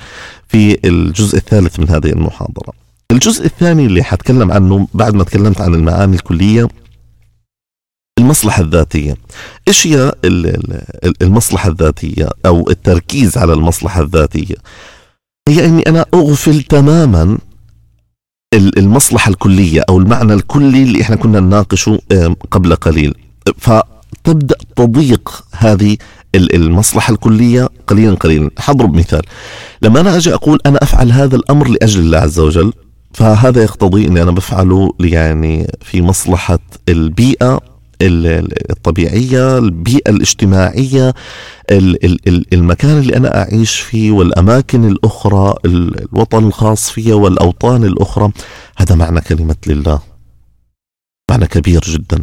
في 0.47 0.77
الجزء 0.85 1.37
الثالث 1.37 1.79
من 1.79 1.89
هذه 1.89 2.09
المحاضرة. 2.09 2.73
الجزء 3.13 3.45
الثاني 3.45 3.85
اللي 3.85 4.03
حتكلم 4.03 4.51
عنه 4.51 4.87
بعد 4.93 5.13
ما 5.13 5.23
تكلمت 5.23 5.61
عن 5.61 5.73
المعاني 5.73 6.15
الكلية 6.15 6.67
المصلحة 8.19 8.61
الذاتية. 8.61 9.17
إيش 9.67 9.87
هي 9.87 10.13
المصلحة 11.21 11.69
الذاتية 11.69 12.29
أو 12.45 12.69
التركيز 12.69 13.37
على 13.37 13.53
المصلحة 13.53 14.01
الذاتية؟ 14.01 14.55
هي 15.49 15.65
أني 15.65 15.81
أنا 15.81 16.05
أغفل 16.13 16.61
تماما 16.63 17.37
المصلحة 18.53 19.29
الكلية 19.29 19.83
أو 19.89 19.97
المعنى 19.97 20.33
الكلي 20.33 20.83
اللي 20.83 21.01
إحنا 21.01 21.15
كنا 21.15 21.39
نناقشه 21.39 21.99
قبل 22.51 22.75
قليل. 22.75 23.13
فتبدأ 23.57 24.55
تضيق 24.75 25.43
هذه 25.51 25.97
المصلحة 26.35 27.13
الكلية 27.13 27.69
قليلا 27.87 28.15
قليلا. 28.15 28.49
حضرب 28.59 28.93
مثال 28.93 29.21
لما 29.81 29.99
أنا 29.99 30.17
أجي 30.17 30.33
أقول 30.33 30.59
أنا 30.65 30.83
أفعل 30.83 31.11
هذا 31.11 31.35
الأمر 31.35 31.67
لأجل 31.67 31.99
الله 31.99 32.17
عز 32.17 32.39
وجل 32.39 32.73
فهذا 33.13 33.63
يقتضي 33.63 34.07
أني 34.07 34.21
أنا 34.21 34.31
بفعله 34.31 34.93
يعني 34.99 35.67
في 35.81 36.01
مصلحة 36.01 36.59
البيئة 36.89 37.59
الطبيعية 38.01 39.57
البيئة 39.57 40.09
الاجتماعية 40.09 41.13
المكان 42.53 42.99
اللي 42.99 43.17
أنا 43.17 43.41
أعيش 43.41 43.79
فيه 43.79 44.11
والأماكن 44.11 44.87
الأخرى 44.87 45.55
الوطن 45.65 46.47
الخاص 46.47 46.89
فيها 46.89 47.15
والأوطان 47.15 47.83
الأخرى. 47.83 48.31
هذا 48.77 48.95
معنى 48.95 49.21
كلمة 49.21 49.55
لله. 49.67 49.99
معنى 51.31 51.45
كبير 51.47 51.81
جدا. 51.81 52.21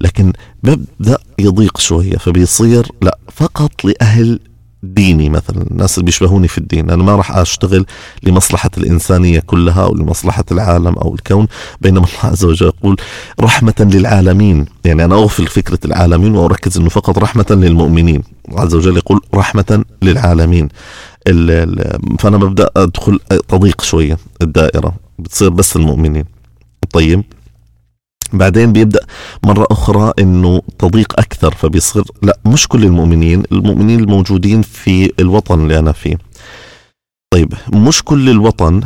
لكن 0.00 0.32
ببدأ 0.62 1.18
يضيق 1.38 1.78
شوية 1.78 2.16
فبيصير 2.16 2.86
لا 3.02 3.18
فقط 3.32 3.84
لأهل 3.84 4.40
ديني 4.82 5.28
مثلا 5.28 5.62
الناس 5.70 5.94
اللي 5.98 6.04
بيشبهوني 6.06 6.48
في 6.48 6.58
الدين 6.58 6.90
أنا 6.90 7.02
ما 7.02 7.16
راح 7.16 7.36
أشتغل 7.36 7.86
لمصلحة 8.22 8.70
الإنسانية 8.78 9.40
كلها 9.40 9.84
أو 9.84 9.94
لمصلحة 9.94 10.44
العالم 10.52 10.98
أو 10.98 11.14
الكون 11.14 11.46
بينما 11.80 12.06
الله 12.06 12.32
عز 12.32 12.44
وجل 12.44 12.66
يقول 12.66 12.96
رحمة 13.40 13.74
للعالمين. 13.92 14.66
يعني 14.84 15.04
أنا 15.04 15.14
أغفل 15.14 15.46
فكرة 15.46 15.78
العالمين 15.84 16.36
وأركز 16.36 16.78
أنه 16.78 16.88
فقط 16.88 17.18
رحمة 17.18 17.46
للمؤمنين. 17.50 18.22
عز 18.52 18.74
وجل 18.74 18.96
يقول 18.96 19.20
رحمة 19.34 19.84
للعالمين. 20.02 20.68
فأنا 22.18 22.36
ببدأ 22.36 22.70
أدخل 22.76 23.20
تضيق 23.48 23.80
شوية 23.80 24.18
الدائرة 24.42 24.94
بتصير 25.18 25.48
بس 25.48 25.76
المؤمنين. 25.76 26.24
طيب 26.92 27.24
بعدين 28.32 28.72
بيبدأ 28.72 29.00
مرة 29.44 29.66
أخرى 29.70 30.12
إنه 30.18 30.62
تضيق 30.78 31.12
أكثر 31.20 31.54
فبيصير 31.54 32.04
لا 32.22 32.38
مش 32.44 32.68
كل 32.68 32.84
المؤمنين 32.84 33.42
المؤمنين 33.52 34.00
الموجودين 34.00 34.62
في 34.62 35.12
الوطن 35.20 35.60
اللي 35.60 35.78
أنا 35.78 35.92
فيه. 35.92 36.16
طيب 37.30 37.52
مش 37.74 38.02
كل 38.02 38.28
الوطن 38.30 38.80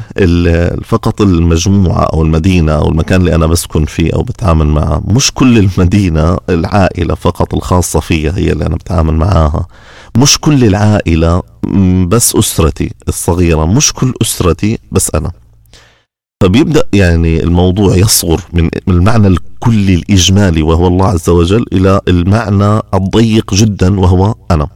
فقط 0.85 1.21
المجموعة 1.21 2.03
أو 2.03 2.23
المدينة 2.23 2.73
أو 2.73 2.89
المكان 2.89 3.21
اللي 3.21 3.35
أنا 3.35 3.47
بسكن 3.47 3.85
فيه 3.85 4.11
أو 4.15 4.23
بتعامل 4.23 4.67
معه 4.67 5.03
مش 5.09 5.33
كل 5.35 5.59
المدينة 5.59 6.39
العائلة 6.51 7.15
فقط 7.15 7.55
الخاصة 7.55 8.01
فيها 8.01 8.39
هي 8.39 8.53
اللي 8.53 8.67
أنا 8.67 8.77
بتعامل 8.77 9.15
معاها. 9.15 9.67
مش 10.17 10.39
كل 10.39 10.65
العائلة 10.65 11.43
بس 12.09 12.37
أسرتي 12.37 12.93
الصغيرة 13.09 13.65
مش 13.67 13.93
كل 13.93 14.15
أسرتي 14.23 14.79
بس 14.93 15.15
أنا. 15.15 15.31
فبيبدا 16.43 16.85
يعني 16.93 17.43
الموضوع 17.43 17.97
يصغر 17.97 18.41
من 18.53 18.69
المعنى 18.89 19.27
الكلي 19.27 19.95
الإجمالي 19.95 20.63
وهو 20.63 20.87
الله 20.87 21.07
عز 21.07 21.29
وجل 21.29 21.65
إلى 21.73 22.01
المعنى 22.09 22.81
الضيق 22.95 23.55
جدا 23.55 24.01
وهو 24.01 24.35
أنا. 24.51 24.69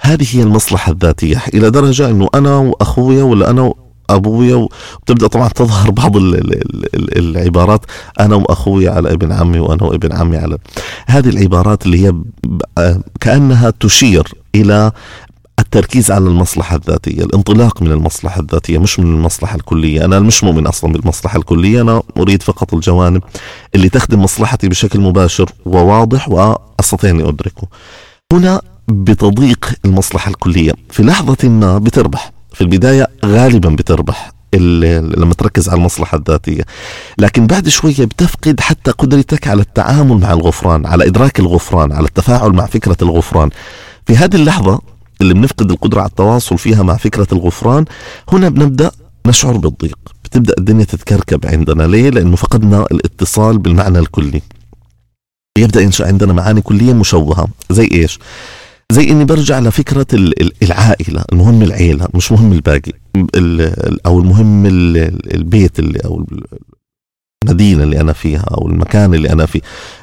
هذه 0.00 0.26
هي 0.32 0.42
المصلحة 0.42 0.92
الذاتية 0.92 1.42
إلى 1.54 1.70
درجة 1.70 2.10
إنه 2.10 2.28
أنا 2.34 2.56
وأخويا 2.56 3.22
ولا 3.22 3.50
أنا 3.50 3.72
ابويا 4.10 4.54
وبتبدأ 4.54 5.26
طبعا 5.26 5.48
تظهر 5.48 5.90
بعض 5.90 6.16
العبارات 7.16 7.80
أنا 8.20 8.36
واخوي 8.36 8.88
على 8.88 9.12
ابن 9.12 9.32
عمي 9.32 9.58
وأنا 9.58 9.84
وابن 9.84 10.12
عمي 10.12 10.36
على 10.36 10.58
هذه 11.06 11.28
العبارات 11.28 11.86
اللي 11.86 12.06
هي 12.06 12.14
كأنها 13.20 13.72
تشير 13.80 14.28
إلى 14.54 14.92
التركيز 15.58 16.10
على 16.10 16.24
المصلحة 16.24 16.76
الذاتية 16.76 17.22
الانطلاق 17.24 17.82
من 17.82 17.92
المصلحة 17.92 18.40
الذاتية 18.40 18.78
مش 18.78 19.00
من 19.00 19.14
المصلحة 19.14 19.56
الكلية. 19.56 20.04
أنا 20.04 20.20
مش 20.20 20.44
مؤمن 20.44 20.66
أصلا 20.66 20.92
بالمصلحة 20.92 21.38
الكلية 21.38 21.80
أنا 21.80 22.02
أريد 22.16 22.42
فقط 22.42 22.74
الجوانب 22.74 23.22
اللي 23.74 23.88
تخدم 23.88 24.22
مصلحتي 24.22 24.68
بشكل 24.68 25.00
مباشر 25.00 25.50
وواضح 25.66 26.28
وأستطيع 26.28 27.10
أني 27.10 27.28
أدركه. 27.28 27.68
هنا 28.32 28.60
بتضيق 28.88 29.72
المصلحة 29.84 30.30
الكلية. 30.30 30.72
في 30.90 31.02
لحظة 31.02 31.48
ما 31.48 31.78
بتربح. 31.78 32.32
في 32.52 32.60
البداية 32.60 33.08
غالبا 33.24 33.68
بتربح 33.68 34.30
لما 34.54 35.34
تركز 35.34 35.68
على 35.68 35.78
المصلحة 35.78 36.18
الذاتية. 36.18 36.62
لكن 37.18 37.46
بعد 37.46 37.68
شوية 37.68 38.04
بتفقد 38.04 38.60
حتى 38.60 38.90
قدرتك 38.90 39.48
على 39.48 39.62
التعامل 39.62 40.16
مع 40.20 40.32
الغفران 40.32 40.86
على 40.86 41.06
إدراك 41.06 41.40
الغفران 41.40 41.92
على 41.92 42.06
التفاعل 42.06 42.50
مع 42.50 42.66
فكرة 42.66 42.96
الغفران. 43.02 43.50
في 44.06 44.16
هذه 44.16 44.36
اللحظة 44.36 44.80
اللي 45.20 45.34
بنفقد 45.34 45.70
القدرة 45.70 46.00
على 46.00 46.08
التواصل 46.08 46.58
فيها 46.58 46.82
مع 46.82 46.96
فكرة 46.96 47.26
الغفران. 47.32 47.84
هنا 48.28 48.48
بنبدأ 48.48 48.90
نشعر 49.26 49.56
بالضيق. 49.56 49.98
بتبدأ 50.24 50.54
الدنيا 50.58 50.84
تتكركب 50.84 51.46
عندنا. 51.46 51.82
ليه؟ 51.82 52.10
لأنه 52.10 52.36
فقدنا 52.36 52.86
الاتصال 52.92 53.58
بالمعنى 53.58 53.98
الكلي. 53.98 54.42
يبدأ 55.58 55.80
ينشأ 55.80 56.06
عندنا 56.06 56.32
معاني 56.32 56.60
كلية 56.60 56.92
مشوهة. 56.92 57.48
زي 57.70 57.88
إيش؟ 57.92 58.18
زي 58.92 59.10
إني 59.10 59.24
برجع 59.24 59.58
لفكرة 59.58 60.06
العائلة. 60.62 61.24
المهم 61.32 61.62
العيلة 61.62 62.08
مش 62.14 62.32
مهم 62.32 62.52
الباقي. 62.52 62.92
أو 64.06 64.18
المهم 64.18 64.66
البيت 64.66 65.78
اللي 65.78 65.98
أو 66.04 66.26
المدينة 67.44 67.82
اللي 67.82 68.00
أنا 68.00 68.12
فيها 68.12 68.40
أو 68.40 68.68
المكان 68.68 69.14
اللي 69.14 69.32
أنا 69.32 69.46
فيه. 69.46 69.60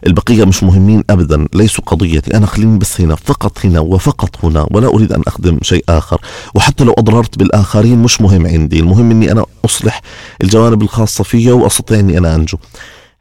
البقية 0.07 0.45
مش 0.45 0.63
مهمين 0.63 1.03
أبدا 1.09 1.47
ليسوا 1.53 1.83
قضيتي. 1.83 2.37
أنا 2.37 2.45
خليني 2.45 2.79
بس 2.79 3.01
هنا 3.01 3.15
فقط 3.15 3.65
هنا 3.65 3.79
وفقط 3.79 4.45
هنا 4.45 4.67
ولا 4.71 4.87
أريد 4.87 5.13
أن 5.13 5.21
أخدم 5.27 5.57
شيء 5.61 5.83
آخر. 5.89 6.21
وحتى 6.55 6.83
لو 6.83 6.93
أضررت 6.97 7.37
بالآخرين 7.39 7.97
مش 7.97 8.21
مهم 8.21 8.47
عندي. 8.47 8.79
المهم 8.79 9.11
أني 9.11 9.31
أنا 9.31 9.45
أصلح 9.65 10.01
الجوانب 10.41 10.81
الخاصة 10.81 11.23
فيا 11.23 11.53
وأستطيع 11.53 11.99
أني 11.99 12.17
أنا 12.17 12.35
أنجو. 12.35 12.57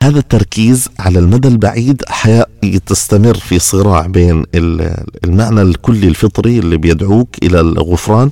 هذا 0.02 0.18
التركيز 0.18 0.88
على 0.98 1.18
المدى 1.18 1.48
البعيد 1.48 2.02
تستمر 2.86 3.34
في 3.34 3.58
صراع 3.58 4.06
بين 4.06 4.44
المعنى 5.24 5.62
الكلي 5.62 6.08
الفطري 6.08 6.58
اللي 6.58 6.76
بيدعوك 6.76 7.28
إلى 7.42 7.60
الغفران 7.60 8.30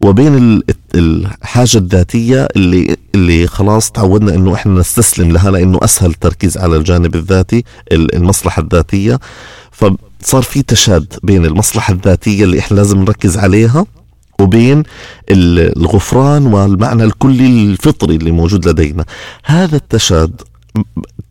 وبين 0.00 0.62
الحاجة 0.94 1.78
الذاتية 1.78 2.48
اللي 2.56 2.96
اللي 3.14 3.46
خلاص 3.46 3.90
تعودنا 3.90 4.34
إنه 4.34 4.54
إحنا 4.54 4.80
نستسلم 4.80 5.32
لها 5.32 5.50
لإنه 5.50 5.78
أسهل 5.82 6.10
التركيز 6.10 6.58
على 6.58 6.76
الجانب 6.76 7.14
الذاتي 7.14 7.64
المصلحة 7.92 8.62
الذاتية. 8.62 9.20
فصار 9.72 10.42
في 10.42 10.62
تشاد 10.62 11.14
بين 11.22 11.44
المصلحة 11.44 11.92
الذاتية 11.92 12.44
اللي 12.44 12.58
إحنا 12.58 12.76
لازم 12.76 12.98
نركز 12.98 13.38
عليها 13.38 13.86
وبين 14.40 14.82
الغفران 15.30 16.46
والمعنى 16.46 17.04
الكلي 17.04 17.46
الفطري 17.46 18.16
اللي 18.16 18.30
موجود 18.30 18.68
لدينا. 18.68 19.04
هذا 19.44 19.76
التشاد 19.76 20.40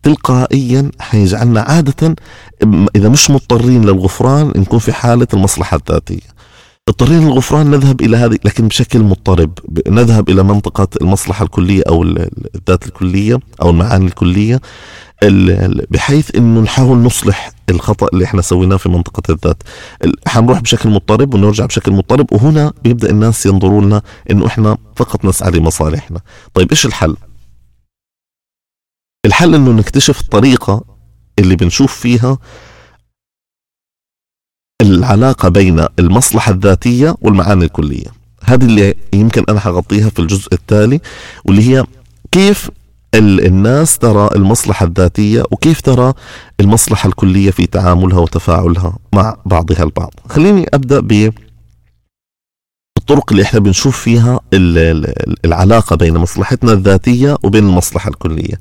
تلقائيا 0.02 0.90
حيجعلنا 1.00 1.60
عادة 1.60 2.16
إذا 2.96 3.08
مش 3.08 3.30
مضطرين 3.30 3.84
للغفران 3.84 4.52
نكون 4.56 4.78
في 4.78 4.92
حالة 4.92 5.26
المصلحة 5.34 5.76
الذاتية. 5.76 6.35
اضطرينا 6.88 7.24
للغفران 7.24 7.70
نذهب 7.70 8.00
إلى 8.00 8.16
هذه 8.16 8.38
لكن 8.44 8.68
بشكل 8.68 8.98
مضطرب. 8.98 9.58
نذهب 9.88 10.28
إلى 10.28 10.42
منطقة 10.42 10.88
المصلحة 11.00 11.44
الكلية 11.44 11.82
أو 11.88 12.02
الذات 12.02 12.86
الكلية 12.86 13.40
أو 13.62 13.70
المعاني 13.70 14.06
الكلية 14.06 14.60
بحيث 15.90 16.36
إنه 16.36 16.60
نحاول 16.60 16.98
نصلح 16.98 17.52
الخطأ 17.70 18.08
اللي 18.12 18.24
إحنا 18.24 18.42
سويناه 18.42 18.76
في 18.76 18.88
منطقة 18.88 19.32
الذات. 19.32 19.62
حنروح 20.26 20.60
بشكل 20.60 20.88
مضطرب 20.88 21.34
ونرجع 21.34 21.66
بشكل 21.66 21.92
مضطرب 21.92 22.32
وهنا 22.32 22.72
بيبدأ 22.84 23.10
الناس 23.10 23.46
ينظروا 23.46 23.82
لنا 23.82 24.02
إنه 24.30 24.46
إحنا 24.46 24.78
فقط 24.96 25.24
نسعى 25.24 25.50
لمصالحنا. 25.50 26.20
طيب 26.54 26.70
إيش 26.70 26.86
الحل؟ 26.86 27.16
الحل 29.26 29.54
إنه 29.54 29.70
نكتشف 29.70 30.20
الطريقة 30.20 30.84
اللي 31.38 31.56
بنشوف 31.56 31.96
فيها 31.96 32.38
العلاقة 34.82 35.48
بين 35.48 35.86
المصلحة 35.98 36.52
الذاتية 36.52 37.14
والمعاني 37.20 37.64
الكلية. 37.64 38.06
هذه 38.44 38.64
اللي 38.64 38.94
يمكن 39.12 39.44
أنا 39.48 39.60
حغطيها 39.60 40.08
في 40.10 40.18
الجزء 40.18 40.48
التالي 40.52 41.00
واللي 41.44 41.62
هي 41.70 41.84
كيف 42.32 42.70
الناس 43.14 43.98
ترى 43.98 44.28
المصلحة 44.34 44.86
الذاتية 44.86 45.42
وكيف 45.50 45.80
ترى 45.80 46.12
المصلحة 46.60 47.06
الكلية 47.08 47.50
في 47.50 47.66
تعاملها 47.66 48.18
وتفاعلها 48.18 48.98
مع 49.12 49.36
بعضها 49.46 49.82
البعض. 49.82 50.10
خليني 50.28 50.66
أبدأ 50.74 51.00
ب 51.00 51.32
الطرق 52.98 53.32
اللي 53.32 53.42
إحنا 53.42 53.60
بنشوف 53.60 54.00
فيها 54.00 54.40
العلاقة 55.44 55.96
بين 55.96 56.14
مصلحتنا 56.14 56.72
الذاتية 56.72 57.36
وبين 57.42 57.64
المصلحة 57.64 58.10
الكلية. 58.10 58.54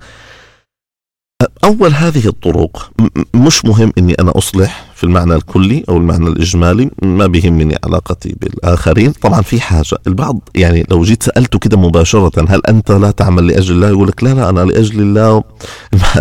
أول 1.64 1.94
هذه 1.94 2.28
الطرق 2.28 2.92
مش 3.34 3.66
مهم 3.66 3.94
أني 3.98 4.14
أنا 4.14 4.38
أصلح 4.38 4.86
في 4.96 5.04
المعنى 5.04 5.36
الكلي 5.36 5.84
أو 5.90 5.98
المعنى 5.98 6.28
الإجمالي 6.28 6.92
ما 7.02 7.28
بيهمني 7.28 7.76
علاقتي 7.84 8.36
بالآخرين. 8.42 9.12
طبعا 9.12 9.42
في 9.42 9.62
حاجة 9.62 9.98
البعض 10.08 10.50
يعني 10.56 10.86
لو 10.92 11.04
جيت 11.04 11.24
سألته 11.24 11.60
كده 11.60 11.78
مباشرة 11.78 12.46
هل 12.50 12.62
أنت 12.70 12.92
لا 12.92 13.12
تعمل 13.12 13.48
لأجل 13.48 13.76
الله؟ 13.76 13.90
يقول 13.90 14.08
لك 14.08 14.24
لا 14.24 14.34
لا 14.34 14.50
أنا 14.50 14.60
لأجل 14.60 15.02
الله. 15.02 15.44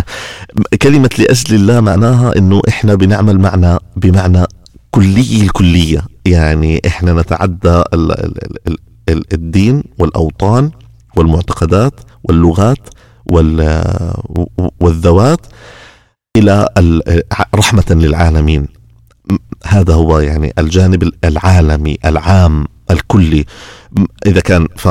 كلمة 0.83 1.11
لأجل 1.18 1.55
الله 1.55 1.81
معناها 1.81 2.37
أنه 2.38 2.62
إحنا 2.68 2.94
بنعمل 2.94 3.38
معنى 3.38 3.79
بمعنى 3.96 4.44
كلي 4.90 5.42
الكلية. 5.42 6.05
يعني 6.27 6.81
إحنا 6.87 7.12
نتعدى 7.12 7.83
الدين 9.09 9.83
والأوطان 9.98 10.70
والمعتقدات 11.16 12.00
واللغات 12.24 12.88
والذوات 14.80 15.46
إلى 16.37 16.68
رحمة 17.54 17.84
للعالمين. 17.90 18.68
هذا 19.64 19.94
هو 19.94 20.18
يعني 20.18 20.52
الجانب 20.58 21.12
العالمي 21.24 21.98
العام 22.04 22.66
الكلي. 22.90 23.44
إذا 24.26 24.40
كان 24.40 24.68
ف 24.76 24.88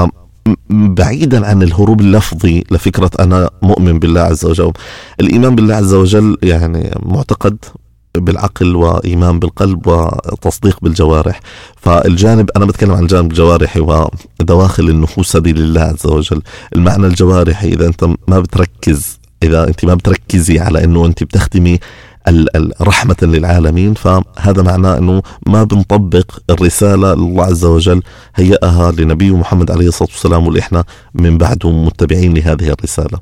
بعيدا 0.69 1.48
عن 1.48 1.63
الهروب 1.63 2.02
اللفظي 2.02 2.63
لفكرة 2.72 3.12
أنا 3.19 3.50
مؤمن 3.62 4.00
بالله 4.00 4.22
عز 4.22 4.46
وجل. 4.46 4.72
الإيمان 5.19 5.56
بالله 5.56 5.76
عز 5.76 5.93
وجل 5.93 6.38
يعني 6.43 6.91
معتقد 7.06 7.58
بالعقل 8.17 8.76
وإيمان 8.76 9.39
بالقلب 9.39 9.88
وتصديق 9.88 10.78
بالجوارح. 10.82 11.39
فالجانب 11.76 12.49
أنا 12.56 12.65
بتكلم 12.65 12.91
عن 12.91 13.04
الجانب 13.04 13.32
الجوارحي 13.32 13.80
ودواخل 13.80 14.89
النفوس 14.89 15.36
هذه 15.36 15.52
لله 15.52 15.82
عز 15.82 16.06
وجل. 16.06 16.41
المعنى 16.76 17.08
الجوارحي 17.08 17.67
إذا 17.67 17.88
أنت 17.88 18.04
ما 18.28 18.39
بتركز 18.39 19.19
إذا 19.43 19.67
أنت 19.67 19.86
ما 19.86 19.93
بتركزي 19.93 20.60
على 20.60 20.84
أنه 20.84 21.06
أنت 21.06 21.23
بتخدمي 21.23 21.80
رحمة 22.82 23.15
للعالمين 23.21 23.93
فهذا 23.93 24.62
معناه 24.62 24.97
أنه 24.97 25.21
ما 25.47 25.63
بنطبق 25.63 26.39
الرسالة 26.49 27.13
لله 27.13 27.43
عز 27.43 27.65
وجل 27.65 28.02
هيئها 28.36 28.91
لنبيه 28.91 29.38
محمد 29.38 29.71
عليه 29.71 29.88
الصلاة 29.88 30.10
والسلام 30.12 30.45
واللي 30.45 30.60
إحنا 30.60 30.84
من 31.13 31.38
بعده 31.38 31.71
متبعين 31.71 32.34
لهذه 32.34 32.69
الرسالة. 32.69 33.19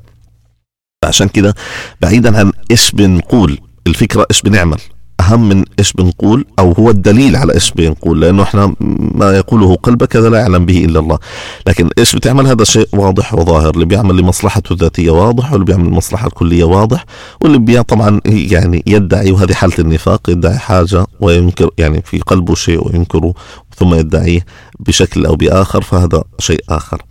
عشان 1.04 1.28
كده 1.28 1.54
بعيدا 2.00 2.38
عن 2.38 2.52
إيش 2.70 2.90
بنقول. 2.92 3.58
الفكرة 3.86 4.26
إيش 4.30 4.42
بنعمل؟ 4.42 4.78
أهم 5.20 5.48
من 5.48 5.64
إيش 5.78 5.92
بنقول 5.92 6.44
أو 6.58 6.72
هو 6.72 6.90
الدليل 6.90 7.36
على 7.36 7.54
إيش 7.54 7.70
بنقول 7.72 8.20
لأنه 8.20 8.42
إحنا 8.42 8.74
ما 9.14 9.36
يقوله 9.36 9.74
قلبك 9.74 10.16
هذا 10.16 10.28
لا 10.28 10.38
يعلم 10.38 10.66
به 10.66 10.84
إلا 10.84 10.98
الله. 10.98 11.18
لكن 11.66 11.90
إيش 11.98 12.16
بتعمل؟ 12.16 12.46
هذا 12.46 12.64
شيء 12.64 12.88
واضح 12.92 13.34
وظاهر. 13.34 13.70
اللي 13.74 13.84
بيعمل 13.84 14.16
لمصلحته 14.16 14.72
الذاتية 14.72 15.10
واضح 15.10 15.52
واللي 15.52 15.64
بيعمل 15.66 15.86
لمصلحة 15.86 16.26
الكلية 16.26 16.64
واضح 16.64 17.04
واللي 17.40 17.58
بي 17.58 17.82
طبعا 17.82 18.20
يعني 18.24 18.82
يدعي 18.86 19.32
وهذه 19.32 19.52
حالة 19.52 19.74
النفاق 19.78 20.30
يدعي 20.30 20.58
حاجة 20.58 21.06
وينكر 21.20 21.70
يعني 21.78 22.02
في 22.04 22.18
قلبه 22.20 22.54
شيء 22.54 22.88
وينكره 22.88 23.34
ثم 23.76 23.94
يدعيه 23.94 24.46
بشكل 24.80 25.26
أو 25.26 25.36
بآخر 25.36 25.82
فهذا 25.82 26.24
شيء 26.38 26.60
آخر. 26.68 27.02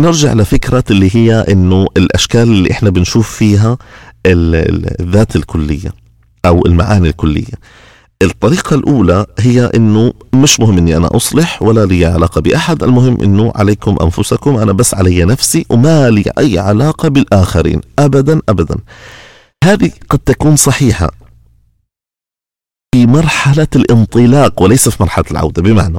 نرجع 0.00 0.32
لفكرة 0.32 0.84
اللي 0.90 1.16
هي 1.16 1.44
إنه 1.50 1.86
الأشكال 1.96 2.42
اللي 2.42 2.70
إحنا 2.70 2.90
بنشوف 2.90 3.30
فيها 3.30 3.78
الذات 4.26 5.36
الكلية 5.36 5.92
أو 6.46 6.66
المعاني 6.66 7.08
الكلية. 7.08 7.54
الطريقة 8.22 8.76
الأولى 8.76 9.26
هي 9.38 9.64
أنه 9.74 10.12
مش 10.34 10.60
مهم 10.60 10.78
أني 10.78 10.96
أنا 10.96 11.16
أصلح 11.16 11.62
ولا 11.62 11.86
لي 11.86 12.06
علاقة 12.06 12.40
بأحد 12.40 12.82
المهم 12.82 13.22
أنه 13.22 13.52
عليكم 13.54 13.96
أنفسكم 14.02 14.56
أنا 14.56 14.72
بس 14.72 14.94
علي 14.94 15.24
نفسي 15.24 15.66
وما 15.70 16.10
لي 16.10 16.24
أي 16.38 16.58
علاقة 16.58 17.08
بالآخرين. 17.08 17.80
أبدا 17.98 18.40
أبدا. 18.48 18.76
هذه 19.64 19.90
قد 20.10 20.18
تكون 20.18 20.56
صحيحة 20.56 21.10
في 22.94 23.06
مرحلة 23.06 23.68
الانطلاق 23.76 24.62
وليس 24.62 24.88
في 24.88 25.02
مرحلة 25.02 25.24
العودة. 25.30 25.62
بمعنى 25.62 25.98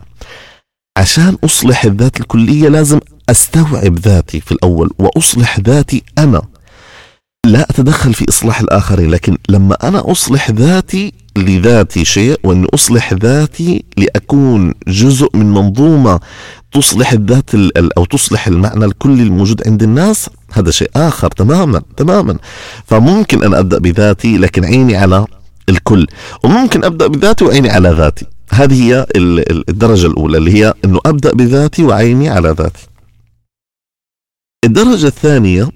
عشان 0.97 1.37
أصلح 1.43 1.85
الذات 1.85 2.19
الكلية 2.19 2.69
لازم 2.69 2.99
أستوعب 3.29 3.99
ذاتي 3.99 4.41
في 4.41 4.51
الأول 4.51 4.89
وأصلح 4.99 5.59
ذاتي 5.59 6.03
أنا. 6.17 6.41
لا 7.47 7.69
أتدخل 7.69 8.13
في 8.13 8.25
إصلاح 8.29 8.59
الآخرين 8.59 9.09
لكن 9.11 9.37
لما 9.49 9.87
أنا 9.87 10.11
أصلح 10.11 10.51
ذاتي 10.51 11.13
لذاتي 11.37 12.05
شيء 12.05 12.39
وأني 12.43 12.67
أصلح 12.73 13.13
ذاتي 13.13 13.83
لأكون 13.97 14.73
جزء 14.87 15.29
من 15.33 15.53
منظومة 15.53 16.19
تصلح 16.71 17.11
الذات 17.11 17.49
أو 17.97 18.05
تصلح 18.05 18.47
المعنى 18.47 18.85
الكلي 18.85 19.23
الموجود 19.23 19.67
عند 19.67 19.83
الناس 19.83 20.29
هذا 20.51 20.71
شيء 20.71 20.89
آخر 20.95 21.27
تماما 21.27 21.81
تماما. 21.97 22.37
فممكن 22.85 23.43
أن 23.43 23.53
أبدأ 23.53 23.79
بذاتي 23.79 24.37
لكن 24.37 24.65
عيني 24.65 24.95
على 24.95 25.25
الكل. 25.69 26.07
وممكن 26.43 26.83
أبدأ 26.83 27.07
بذاتي 27.07 27.45
وعيني 27.45 27.69
على 27.69 27.89
ذاتي. 27.89 28.25
هذه 28.51 28.83
هي 28.83 29.05
الدرجة 29.69 30.07
الأولى 30.07 30.37
اللي 30.37 30.53
هي 30.53 30.73
أنه 30.85 30.99
أبدأ 31.05 31.33
بذاتي 31.33 31.83
وعيني 31.83 32.29
على 32.29 32.49
ذاتي. 32.49 32.87
الدرجة 34.63 35.07
الثانية 35.07 35.69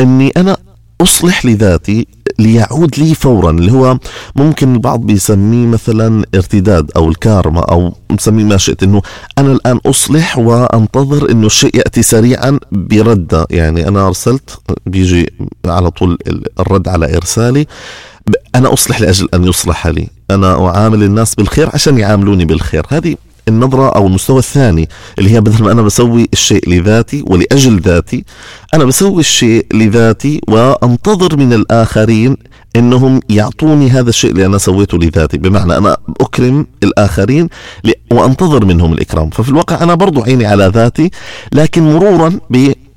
أني 0.00 0.32
أنا 0.36 0.56
أصلح 1.00 1.46
لذاتي 1.46 2.06
ليعود 2.38 2.98
لي 2.98 3.14
فورا 3.14 3.50
اللي 3.50 3.72
هو 3.72 3.98
ممكن 4.36 4.74
البعض 4.74 5.00
بيسميه 5.00 5.66
مثلا 5.66 6.24
ارتداد 6.34 6.90
أو 6.96 7.08
الكارما 7.08 7.60
أو 7.60 7.94
نسميه 8.10 8.44
ما 8.44 8.56
شئت 8.56 8.82
أنه 8.82 9.02
أنا 9.38 9.52
الآن 9.52 9.80
أصلح 9.86 10.38
وأنتظر 10.38 11.30
أنه 11.30 11.46
الشيء 11.46 11.76
يأتي 11.76 12.02
سريعا 12.02 12.58
بردة 12.72 13.46
يعني 13.50 13.88
أنا 13.88 14.06
أرسلت 14.06 14.58
بيجي 14.86 15.32
على 15.66 15.90
طول 15.90 16.18
الرد 16.60 16.88
على 16.88 17.16
إرسالي 17.16 17.66
أنا 18.54 18.72
أصلح 18.72 19.00
لأجل 19.00 19.28
أن 19.34 19.44
يصلح 19.44 19.86
لي. 19.86 20.08
أنا 20.30 20.68
أعامل 20.68 21.02
الناس 21.02 21.34
بالخير 21.34 21.70
عشان 21.74 21.98
يعاملوني 21.98 22.44
بالخير. 22.44 22.86
هذه 22.88 23.16
النظرة 23.50 23.88
أو 23.88 24.06
المستوى 24.06 24.38
الثاني 24.38 24.88
اللي 25.18 25.30
هي 25.30 25.40
بدل 25.40 25.64
ما 25.64 25.72
أنا 25.72 25.82
بسوي 25.82 26.28
الشيء 26.32 26.68
لذاتي 26.70 27.24
ولأجل 27.26 27.80
ذاتي 27.80 28.24
أنا 28.74 28.84
بسوي 28.84 29.20
الشيء 29.20 29.66
لذاتي 29.74 30.40
وأنتظر 30.48 31.36
من 31.36 31.52
الآخرين 31.52 32.36
إنهم 32.76 33.20
يعطوني 33.28 33.90
هذا 33.90 34.08
الشيء 34.08 34.30
اللي 34.30 34.46
أنا 34.46 34.58
سويته 34.58 34.98
لذاتي. 34.98 35.38
بمعنى 35.38 35.76
أنا 35.76 35.96
أكرم 36.20 36.66
الآخرين 36.82 37.48
وأنتظر 38.12 38.64
منهم 38.64 38.92
الإكرام. 38.92 39.30
ففي 39.30 39.48
الواقع 39.48 39.82
أنا 39.82 39.94
برضو 39.94 40.22
عيني 40.22 40.46
على 40.46 40.70
ذاتي 40.74 41.10
لكن 41.52 41.82
مرورا 41.82 42.40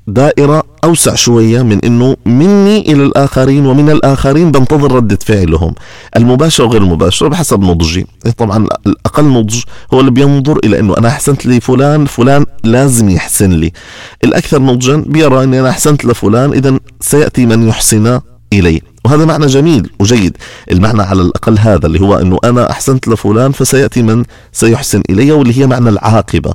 دائرة 0.06 0.62
أوسع 0.84 1.14
شوية 1.14 1.62
من 1.62 1.84
أنه 1.84 2.16
مني 2.26 2.92
إلى 2.92 3.02
الآخرين 3.02 3.66
ومن 3.66 3.90
الآخرين 3.90 4.50
بنتظر 4.50 4.92
ردة 4.92 5.18
فعلهم. 5.26 5.74
المباشر 6.16 6.64
وغير 6.64 6.82
المباشر 6.82 7.28
بحسب 7.28 7.60
نضجي. 7.60 8.06
طبعا 8.38 8.68
الأقل 8.86 9.24
نضج 9.24 9.62
هو 9.94 10.00
اللي 10.00 10.10
بينظر 10.10 10.58
إلى 10.64 10.80
أنه 10.80 10.94
أنا 10.98 11.08
أحسنت 11.08 11.46
لفلان 11.46 12.06
فلان 12.06 12.46
لازم 12.64 13.10
يحسن 13.10 13.50
لي. 13.50 13.72
الأكثر 14.24 14.62
نضجا 14.62 14.96
بيرى 15.06 15.44
أني 15.44 15.60
أنا 15.60 15.70
أحسنت 15.70 16.04
لفلان 16.04 16.52
إذا 16.52 16.78
سيأتي 17.00 17.46
من 17.46 17.68
يحسن 17.68 18.20
إلي. 18.52 18.82
وهذا 19.04 19.24
معنى 19.24 19.46
جميل 19.46 19.90
وجيد. 20.00 20.36
المعنى 20.70 21.02
على 21.02 21.22
الأقل 21.22 21.58
هذا 21.58 21.86
اللي 21.86 22.00
هو 22.00 22.14
أنه 22.14 22.38
أنا 22.44 22.70
أحسنت 22.70 23.08
لفلان 23.08 23.52
فسيأتي 23.52 24.02
من 24.02 24.24
سيحسن 24.52 25.02
إلي 25.10 25.32
واللي 25.32 25.58
هي 25.58 25.66
معنى 25.66 25.88
العاقبة. 25.88 26.54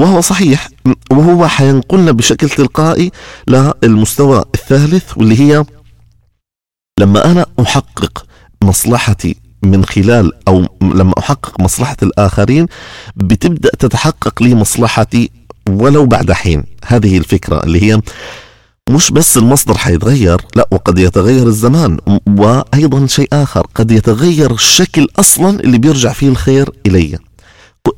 وهو 0.00 0.20
صحيح. 0.20 0.68
وهو 1.10 1.48
حينقلنا 1.48 2.12
بشكل 2.12 2.48
تلقائي 2.48 3.10
للمستوى 3.48 4.44
الثالث 4.54 5.16
واللي 5.16 5.40
هي 5.40 5.64
لما 7.00 7.30
أنا 7.30 7.46
أحقق 7.60 8.26
مصلحتي 8.64 9.36
من 9.62 9.84
خلال 9.84 10.32
أو 10.48 10.66
لما 10.82 11.12
أحقق 11.18 11.60
مصلحة 11.60 11.96
الآخرين 12.02 12.66
بتبدأ 13.16 13.70
تتحقق 13.78 14.42
لي 14.42 14.54
مصلحتي 14.54 15.30
ولو 15.68 16.06
بعد 16.06 16.32
حين. 16.32 16.64
هذه 16.86 17.18
الفكرة 17.18 17.62
اللي 17.64 17.82
هي 17.82 18.00
مش 18.90 19.10
بس 19.10 19.36
المصدر 19.36 19.78
حيتغير 19.78 20.40
لا 20.56 20.68
وقد 20.70 20.98
يتغير 20.98 21.46
الزمان 21.46 21.98
وأيضا 22.38 23.06
شيء 23.06 23.28
آخر 23.32 23.66
قد 23.74 23.90
يتغير 23.90 24.52
الشكل 24.52 25.08
أصلا 25.18 25.60
اللي 25.60 25.78
بيرجع 25.78 26.12
فيه 26.12 26.28
الخير 26.28 26.70
إلي. 26.86 27.18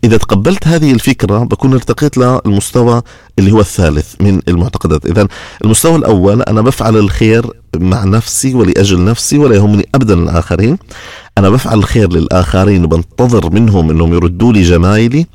إذا 0.04 0.16
تقبلت 0.16 0.66
هذه 0.66 0.92
الفكرة 0.92 1.38
بكون 1.38 1.72
ارتقيت 1.72 2.18
للمستوى 2.18 3.02
اللي 3.38 3.52
هو 3.52 3.60
الثالث 3.60 4.14
من 4.20 4.40
المعتقدات. 4.48 5.06
إذا 5.06 5.28
المستوى 5.64 5.96
الأول 5.96 6.42
أنا 6.42 6.62
بفعل 6.62 6.96
الخير 6.96 7.46
مع 7.76 8.04
نفسي 8.04 8.54
ولأجل 8.54 9.04
نفسي 9.04 9.38
ولا 9.38 9.56
يهمني 9.56 9.88
أبدا 9.94 10.14
الآخرين. 10.14 10.78
أنا 11.38 11.50
بفعل 11.50 11.78
الخير 11.78 12.12
للآخرين 12.12 12.84
وبنتظر 12.84 13.50
منهم 13.50 13.90
أنهم 13.90 14.14
يردوا 14.14 14.52
لي 14.52 14.62
جمايلي. 14.62 15.26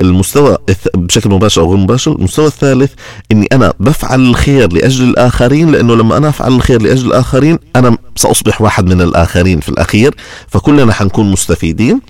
المستوى 0.00 0.56
بشكل 0.94 1.30
مباشر 1.30 1.62
أو 1.62 1.70
غير 1.70 1.78
مباشر 1.78 2.12
المستوى 2.12 2.46
الثالث 2.46 2.92
أني 3.32 3.46
أنا 3.52 3.72
بفعل 3.80 4.20
الخير 4.20 4.72
لأجل 4.72 5.04
الآخرين 5.04 5.70
لأنه 5.72 5.94
لما 5.94 6.16
أنا 6.16 6.28
أفعل 6.28 6.52
الخير 6.52 6.82
لأجل 6.82 7.06
الآخرين 7.06 7.58
أنا 7.76 7.96
سأصبح 8.16 8.60
واحد 8.60 8.86
من 8.86 9.00
الآخرين 9.00 9.60
في 9.60 9.68
الأخير 9.68 10.14
فكلنا 10.48 10.92
حنكون 10.92 11.30
مستفيدين. 11.30 12.00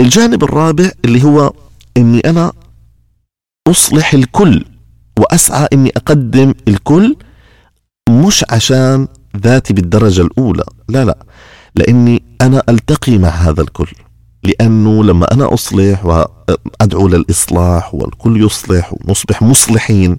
الجانب 0.00 0.44
الرابع 0.44 0.90
اللي 1.04 1.24
هو 1.24 1.52
إني 1.96 2.20
أنا 2.20 2.52
أصلح 3.68 4.14
الكل 4.14 4.64
وأسعى 5.18 5.68
إني 5.72 5.92
أقدم 5.96 6.54
الكل 6.68 7.16
مش 8.08 8.44
عشان 8.50 9.08
ذاتي 9.36 9.72
بالدرجة 9.74 10.22
الأولى 10.22 10.64
لا 10.88 11.04
لا 11.04 11.18
لأني 11.74 12.22
أنا 12.40 12.62
ألتقي 12.68 13.18
مع 13.18 13.28
هذا 13.28 13.62
الكل 13.62 13.88
لأنه 14.42 15.04
لما 15.04 15.32
أنا 15.32 15.54
أصلح 15.54 16.04
وأدعو 16.06 17.08
للإصلاح 17.08 17.94
والكل 17.94 18.44
يصلح 18.44 18.92
ونصبح 18.92 19.42
مصلحين 19.42 20.18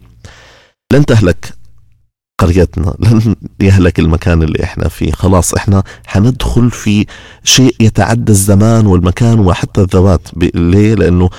لن 0.93 1.05
تهلك. 1.05 1.53
قريتنا 2.43 2.95
لن 2.99 3.35
يهلك 3.61 3.99
المكان 3.99 4.43
اللي 4.43 4.63
إحنا 4.63 4.87
فيه. 4.87 5.11
خلاص 5.11 5.53
إحنا 5.53 5.83
حندخل 6.05 6.71
في 6.71 7.05
شيء 7.43 7.75
يتعدى 7.79 8.31
الزمان 8.31 8.85
والمكان 8.85 9.39
وحتى 9.39 9.81
الذوات 9.81 10.27
ليه؟ 10.55 10.95
لأنه 10.95 11.29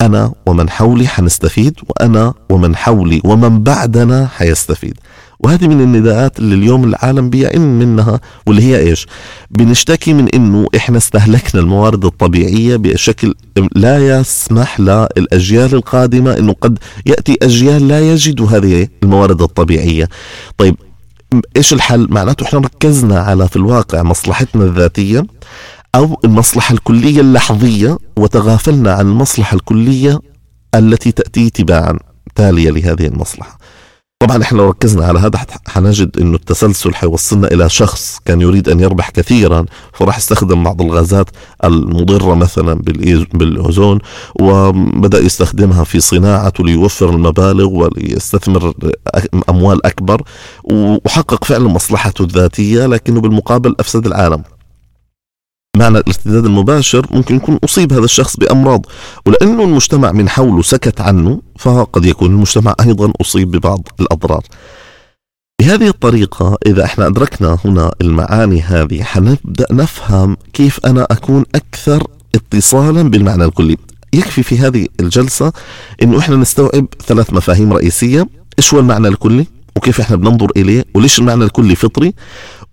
أنا 0.00 0.32
ومن 0.46 0.70
حولي 0.70 1.08
حنستفيد 1.08 1.74
وأنا 1.88 2.34
ومن 2.50 2.76
حولي 2.76 3.20
ومن 3.24 3.62
بعدنا 3.62 4.26
حيستفيد. 4.26 4.98
وهذه 5.42 5.68
من 5.68 5.80
النداءات 5.80 6.38
اللي 6.38 6.54
اليوم 6.54 6.84
العالم 6.84 7.30
بيئن 7.30 7.78
منها 7.78 8.20
واللي 8.46 8.62
هي 8.62 8.78
إيش؟ 8.78 9.06
بنشتكي 9.50 10.12
من 10.12 10.28
إنه 10.28 10.66
إحنا 10.76 10.98
استهلكنا 10.98 11.60
الموارد 11.60 12.04
الطبيعية 12.04 12.76
بشكل 12.76 13.34
لا 13.74 14.18
يسمح 14.18 14.80
للأجيال 14.80 15.74
القادمة 15.74 16.38
إنه 16.38 16.52
قد 16.60 16.78
يأتي 17.06 17.36
أجيال 17.42 17.88
لا 17.88 18.12
يجدوا 18.12 18.48
هذه 18.48 18.88
الموارد 19.02 19.42
الطبيعية. 19.42 20.08
طيب 20.58 20.76
إيش 21.56 21.72
الحل؟ 21.72 22.06
معناته 22.10 22.44
إحنا 22.44 22.58
ركزنا 22.58 23.20
على 23.20 23.48
في 23.48 23.56
الواقع 23.56 24.02
مصلحتنا 24.02 24.64
الذاتية 24.64 25.26
أو 25.94 26.20
المصلحة 26.24 26.72
الكلية 26.72 27.20
اللحظية 27.20 27.98
وتغافلنا 28.16 28.92
عن 28.92 29.06
المصلحة 29.06 29.54
الكلية 29.54 30.20
التي 30.74 31.12
تأتي 31.12 31.50
تباعا 31.50 31.98
تالية 32.34 32.70
لهذه 32.70 33.06
المصلحة. 33.06 33.58
طبعا 34.22 34.42
إحنا 34.42 34.58
لو 34.58 34.68
ركزنا 34.68 35.04
على 35.06 35.18
هذا 35.18 35.38
حنجد 35.68 36.18
إنه 36.20 36.34
التسلسل 36.36 36.94
حيوصلنا 36.94 37.48
إلى 37.48 37.68
شخص 37.68 38.18
كان 38.24 38.40
يريد 38.40 38.68
أن 38.68 38.80
يربح 38.80 39.10
كثيرا 39.10 39.64
فراح 39.92 40.18
يستخدم 40.18 40.64
بعض 40.64 40.82
الغازات 40.82 41.26
المضرة 41.64 42.34
مثلا 42.34 42.74
بالأوزون 43.34 43.98
وبدأ 44.40 45.18
يستخدمها 45.18 45.84
في 45.84 46.00
صناعته 46.00 46.64
ليوفر 46.64 47.10
المبالغ 47.10 47.68
وليستثمر 47.68 48.72
أموال 49.50 49.86
أكبر 49.86 50.22
وحقق 50.64 51.44
فعلا 51.44 51.68
مصلحته 51.68 52.22
الذاتية 52.22 52.86
لكنه 52.86 53.20
بالمقابل 53.20 53.74
أفسد 53.80 54.06
العالم. 54.06 54.42
معنى 55.76 55.98
الارتداد 55.98 56.44
المباشر 56.44 57.06
ممكن 57.10 57.36
يكون 57.36 57.58
أصيب 57.64 57.92
هذا 57.92 58.04
الشخص 58.04 58.36
بأمراض 58.36 58.86
ولأنه 59.26 59.64
المجتمع 59.64 60.12
من 60.12 60.28
حوله 60.28 60.62
سكت 60.62 61.00
عنه 61.00 61.40
فقد 61.58 62.04
يكون 62.04 62.30
المجتمع 62.30 62.74
أيضا 62.80 63.12
أصيب 63.20 63.50
ببعض 63.50 63.88
الأضرار. 64.00 64.42
بهذه 65.60 65.88
الطريقة 65.88 66.58
إذا 66.66 66.84
إحنا 66.84 67.06
أدركنا 67.06 67.58
هنا 67.64 67.92
المعاني 68.00 68.62
هذه 68.62 69.02
حنبدأ 69.02 69.66
نفهم 69.70 70.36
كيف 70.52 70.86
أنا 70.86 71.06
أكون 71.10 71.44
أكثر 71.54 72.06
اتصالا 72.34 73.02
بالمعنى 73.02 73.44
الكلي. 73.44 73.76
يكفي 74.14 74.42
في 74.42 74.58
هذه 74.58 74.86
الجلسة 75.00 75.52
أنه 76.02 76.18
إحنا 76.18 76.36
نستوعب 76.36 76.86
ثلاث 77.06 77.32
مفاهيم 77.32 77.72
رئيسية. 77.72 78.28
إيش 78.58 78.74
هو 78.74 78.80
المعنى 78.80 79.08
الكلي؟ 79.08 79.46
وكيف 79.76 80.00
إحنا 80.00 80.16
بننظر 80.16 80.50
إليه؟ 80.56 80.84
وليش 80.94 81.18
المعنى 81.18 81.44
الكلي 81.44 81.74
فطري؟ 81.74 82.14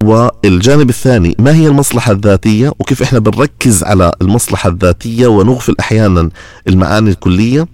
والجانب 0.03 0.89
الثاني 0.89 1.35
ما 1.39 1.55
هي 1.55 1.67
المصلحة 1.67 2.11
الذاتية؟ 2.11 2.69
وكيف 2.79 3.01
إحنا 3.01 3.19
بنركز 3.19 3.83
على 3.83 4.11
المصلحة 4.21 4.69
الذاتية 4.69 5.27
ونغفل 5.27 5.75
أحيانا 5.79 6.29
المعاني 6.67 7.09
الكلية؟ 7.09 7.67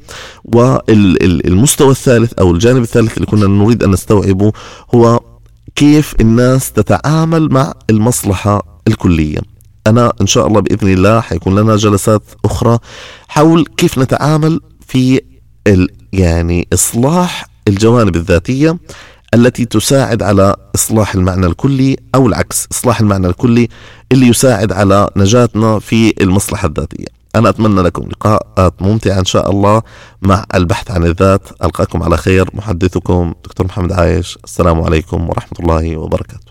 والمستوى 0.45 1.91
الثالث 1.91 2.33
أو 2.33 2.51
الجانب 2.51 2.81
الثالث 2.81 3.13
اللي 3.15 3.25
كنا 3.25 3.47
نريد 3.47 3.83
أن 3.83 3.91
نستوعبه 3.91 4.51
هو 4.95 5.19
كيف 5.75 6.15
الناس 6.21 6.71
تتعامل 6.71 7.49
مع 7.53 7.73
المصلحة 7.89 8.81
الكلية. 8.87 9.39
أنا 9.87 10.13
إن 10.21 10.27
شاء 10.27 10.47
الله 10.47 10.59
بإذن 10.59 10.93
الله 10.93 11.19
حيكون 11.21 11.59
لنا 11.59 11.75
جلسات 11.75 12.21
أخرى 12.45 12.79
حول 13.27 13.65
كيف 13.77 13.97
نتعامل 13.99 14.59
في 14.87 15.21
يعني 16.13 16.67
إصلاح 16.73 17.47
الجوانب 17.67 18.15
الذاتية 18.15 18.77
التي 19.35 19.65
تساعد 19.65 20.23
على 20.23 20.55
إصلاح 20.75 21.15
المعنى 21.15 21.45
الكلي 21.45 21.97
أو 22.15 22.27
العكس 22.27 22.67
إصلاح 22.71 22.99
المعنى 22.99 23.27
الكلي 23.27 23.69
اللي 24.11 24.27
يساعد 24.27 24.71
على 24.71 25.09
نجاتنا 25.15 25.79
في 25.79 26.13
المصلحة 26.21 26.67
الذاتية. 26.67 27.05
أنا 27.35 27.49
أتمنى 27.49 27.81
لكم 27.81 28.09
لقاءات 28.09 28.81
ممتعة 28.81 29.19
إن 29.19 29.25
شاء 29.25 29.51
الله 29.51 29.81
مع 30.21 30.45
البحث 30.55 30.91
عن 30.91 31.03
الذات. 31.03 31.41
ألقاكم 31.63 32.03
على 32.03 32.17
خير. 32.17 32.49
محدثكم 32.53 33.33
دكتور 33.43 33.65
محمد 33.67 33.91
عايش. 33.91 34.37
السلام 34.43 34.81
عليكم 34.81 35.29
ورحمة 35.29 35.59
الله 35.59 35.97
وبركاته. 35.97 36.44